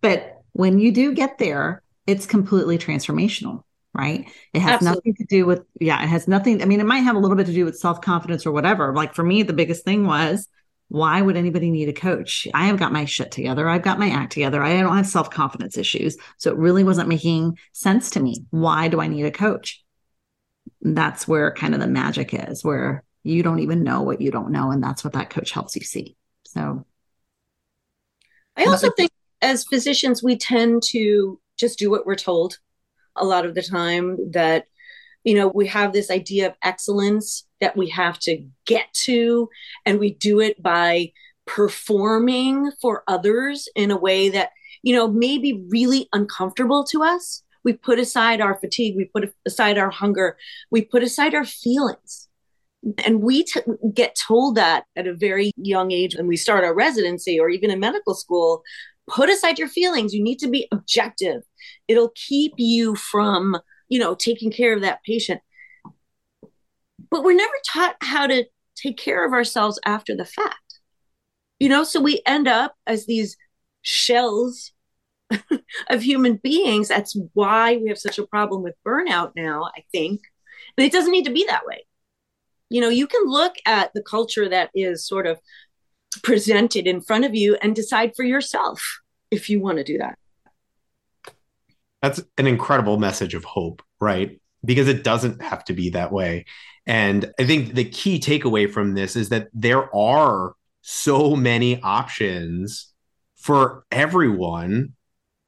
But 0.00 0.40
when 0.52 0.78
you 0.78 0.92
do 0.92 1.12
get 1.14 1.38
there, 1.38 1.82
it's 2.06 2.26
completely 2.26 2.78
transformational, 2.78 3.64
right? 3.98 4.30
It 4.54 4.60
has 4.60 4.74
Absolutely. 4.74 4.98
nothing 5.00 5.14
to 5.16 5.24
do 5.24 5.44
with, 5.44 5.62
yeah, 5.80 6.02
it 6.02 6.06
has 6.06 6.28
nothing. 6.28 6.62
I 6.62 6.66
mean, 6.66 6.80
it 6.80 6.86
might 6.86 7.00
have 7.00 7.16
a 7.16 7.18
little 7.18 7.36
bit 7.36 7.46
to 7.46 7.52
do 7.52 7.64
with 7.64 7.76
self 7.76 8.00
confidence 8.00 8.46
or 8.46 8.52
whatever. 8.52 8.94
Like 8.94 9.12
for 9.12 9.24
me, 9.24 9.42
the 9.42 9.52
biggest 9.52 9.84
thing 9.84 10.06
was, 10.06 10.46
why 10.86 11.20
would 11.20 11.36
anybody 11.36 11.70
need 11.70 11.88
a 11.88 11.92
coach? 11.92 12.46
I 12.54 12.66
have 12.66 12.78
got 12.78 12.92
my 12.92 13.04
shit 13.04 13.32
together. 13.32 13.68
I've 13.68 13.82
got 13.82 13.98
my 13.98 14.08
act 14.08 14.32
together. 14.32 14.62
I 14.62 14.80
don't 14.80 14.96
have 14.96 15.06
self 15.06 15.30
confidence 15.30 15.76
issues. 15.76 16.16
So 16.38 16.50
it 16.52 16.56
really 16.56 16.84
wasn't 16.84 17.08
making 17.08 17.58
sense 17.72 18.10
to 18.10 18.20
me. 18.20 18.44
Why 18.50 18.88
do 18.88 19.00
I 19.00 19.08
need 19.08 19.24
a 19.24 19.32
coach? 19.32 19.84
That's 20.80 21.26
where 21.26 21.52
kind 21.52 21.74
of 21.74 21.80
the 21.80 21.88
magic 21.88 22.32
is, 22.32 22.64
where 22.64 23.02
you 23.24 23.42
don't 23.42 23.58
even 23.60 23.82
know 23.82 24.02
what 24.02 24.20
you 24.20 24.30
don't 24.30 24.52
know. 24.52 24.70
And 24.70 24.82
that's 24.82 25.02
what 25.02 25.14
that 25.14 25.30
coach 25.30 25.50
helps 25.50 25.74
you 25.74 25.82
see. 25.82 26.16
So 26.46 26.86
I 28.56 28.64
also 28.64 28.90
think 28.96 29.10
as 29.42 29.64
physicians, 29.64 30.22
we 30.22 30.36
tend 30.36 30.82
to 30.90 31.40
just 31.58 31.78
do 31.78 31.90
what 31.90 32.06
we're 32.06 32.14
told 32.14 32.58
a 33.20 33.24
lot 33.24 33.46
of 33.46 33.54
the 33.54 33.62
time 33.62 34.16
that 34.32 34.66
you 35.24 35.34
know 35.34 35.48
we 35.48 35.66
have 35.66 35.92
this 35.92 36.10
idea 36.10 36.46
of 36.46 36.54
excellence 36.62 37.46
that 37.60 37.76
we 37.76 37.88
have 37.88 38.18
to 38.20 38.44
get 38.66 38.92
to 38.92 39.48
and 39.84 39.98
we 39.98 40.14
do 40.14 40.40
it 40.40 40.62
by 40.62 41.12
performing 41.46 42.70
for 42.80 43.02
others 43.08 43.68
in 43.74 43.90
a 43.90 43.96
way 43.96 44.28
that 44.28 44.50
you 44.82 44.94
know 44.94 45.08
may 45.08 45.38
be 45.38 45.64
really 45.68 46.08
uncomfortable 46.12 46.84
to 46.84 47.02
us. 47.02 47.42
We 47.64 47.72
put 47.72 47.98
aside 47.98 48.40
our 48.40 48.58
fatigue 48.58 48.96
we 48.96 49.06
put 49.06 49.32
aside 49.46 49.78
our 49.78 49.90
hunger 49.90 50.36
we 50.70 50.82
put 50.82 51.02
aside 51.02 51.34
our 51.34 51.44
feelings. 51.44 52.26
And 53.04 53.22
we 53.22 53.42
t- 53.42 53.60
get 53.92 54.16
told 54.28 54.54
that 54.54 54.84
at 54.94 55.08
a 55.08 55.14
very 55.14 55.50
young 55.56 55.90
age 55.90 56.16
when 56.16 56.28
we 56.28 56.36
start 56.36 56.62
our 56.62 56.72
residency 56.72 57.40
or 57.40 57.50
even 57.50 57.72
in 57.72 57.80
medical 57.80 58.14
school 58.14 58.62
put 59.08 59.30
aside 59.30 59.58
your 59.58 59.68
feelings. 59.68 60.14
You 60.14 60.22
need 60.22 60.38
to 60.40 60.48
be 60.48 60.68
objective. 60.72 61.42
It'll 61.86 62.12
keep 62.14 62.54
you 62.56 62.94
from, 62.94 63.58
you 63.88 63.98
know, 63.98 64.14
taking 64.14 64.50
care 64.50 64.74
of 64.74 64.82
that 64.82 65.02
patient. 65.04 65.40
But 67.10 67.24
we're 67.24 67.36
never 67.36 67.52
taught 67.66 67.96
how 68.00 68.26
to 68.26 68.44
take 68.76 68.96
care 68.96 69.26
of 69.26 69.32
ourselves 69.32 69.80
after 69.84 70.14
the 70.14 70.24
fact. 70.24 70.80
You 71.58 71.68
know, 71.68 71.84
so 71.84 72.00
we 72.00 72.22
end 72.26 72.46
up 72.46 72.74
as 72.86 73.06
these 73.06 73.36
shells 73.82 74.72
of 75.90 76.02
human 76.02 76.36
beings. 76.36 76.88
That's 76.88 77.16
why 77.34 77.76
we 77.76 77.88
have 77.88 77.98
such 77.98 78.18
a 78.18 78.26
problem 78.26 78.62
with 78.62 78.74
burnout 78.86 79.32
now, 79.34 79.70
I 79.76 79.84
think. 79.92 80.20
But 80.76 80.84
it 80.86 80.92
doesn't 80.92 81.12
need 81.12 81.24
to 81.24 81.32
be 81.32 81.44
that 81.48 81.66
way. 81.66 81.84
You 82.70 82.80
know, 82.80 82.88
you 82.88 83.06
can 83.06 83.22
look 83.24 83.54
at 83.66 83.92
the 83.94 84.02
culture 84.02 84.48
that 84.48 84.70
is 84.74 85.06
sort 85.06 85.26
of 85.26 85.38
presented 86.22 86.86
in 86.86 87.00
front 87.00 87.24
of 87.24 87.34
you 87.34 87.56
and 87.62 87.74
decide 87.74 88.12
for 88.16 88.24
yourself 88.24 89.00
if 89.30 89.48
you 89.50 89.60
want 89.60 89.78
to 89.78 89.84
do 89.84 89.98
that. 89.98 90.18
That's 92.02 92.22
an 92.36 92.46
incredible 92.46 92.98
message 92.98 93.34
of 93.34 93.44
hope, 93.44 93.82
right? 94.00 94.40
Because 94.64 94.88
it 94.88 95.04
doesn't 95.04 95.42
have 95.42 95.64
to 95.64 95.72
be 95.72 95.90
that 95.90 96.12
way. 96.12 96.44
And 96.86 97.32
I 97.38 97.44
think 97.44 97.74
the 97.74 97.84
key 97.84 98.18
takeaway 98.18 98.70
from 98.70 98.94
this 98.94 99.16
is 99.16 99.28
that 99.28 99.48
there 99.52 99.94
are 99.94 100.54
so 100.80 101.36
many 101.36 101.80
options 101.82 102.92
for 103.36 103.84
everyone. 103.90 104.94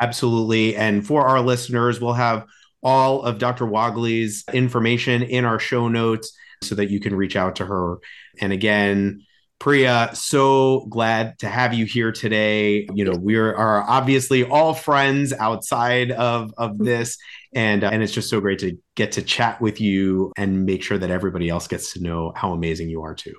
Absolutely. 0.00 0.76
And 0.76 1.06
for 1.06 1.26
our 1.26 1.42
listeners, 1.42 2.00
we'll 2.00 2.14
have 2.14 2.46
all 2.82 3.22
of 3.22 3.38
Dr. 3.38 3.66
Wagle's 3.66 4.44
information 4.52 5.22
in 5.22 5.44
our 5.44 5.58
show 5.58 5.88
notes 5.88 6.32
so 6.62 6.74
that 6.74 6.90
you 6.90 7.00
can 7.00 7.14
reach 7.14 7.36
out 7.36 7.56
to 7.56 7.66
her. 7.66 7.98
And 8.40 8.52
again, 8.52 9.24
Priya, 9.58 10.10
so 10.14 10.86
glad 10.88 11.38
to 11.40 11.48
have 11.48 11.74
you 11.74 11.84
here 11.84 12.12
today. 12.12 12.88
You 12.94 13.04
know, 13.04 13.12
we 13.12 13.36
are, 13.36 13.54
are 13.54 13.82
obviously 13.82 14.42
all 14.42 14.72
friends 14.72 15.34
outside 15.34 16.10
of 16.12 16.54
of 16.56 16.78
this, 16.78 17.18
and 17.54 17.84
uh, 17.84 17.90
and 17.92 18.02
it's 18.02 18.12
just 18.12 18.30
so 18.30 18.40
great 18.40 18.60
to 18.60 18.78
get 18.94 19.12
to 19.12 19.22
chat 19.22 19.60
with 19.60 19.78
you 19.78 20.32
and 20.38 20.64
make 20.64 20.82
sure 20.82 20.96
that 20.96 21.10
everybody 21.10 21.50
else 21.50 21.68
gets 21.68 21.92
to 21.92 22.02
know 22.02 22.32
how 22.34 22.54
amazing 22.54 22.88
you 22.88 23.02
are 23.02 23.14
too. 23.14 23.34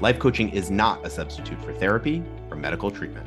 Life 0.00 0.18
coaching 0.18 0.50
is 0.50 0.70
not 0.70 1.04
a 1.04 1.10
substitute 1.10 1.62
for 1.64 1.72
therapy 1.74 2.22
or 2.50 2.56
medical 2.56 2.90
treatment. 2.90 3.26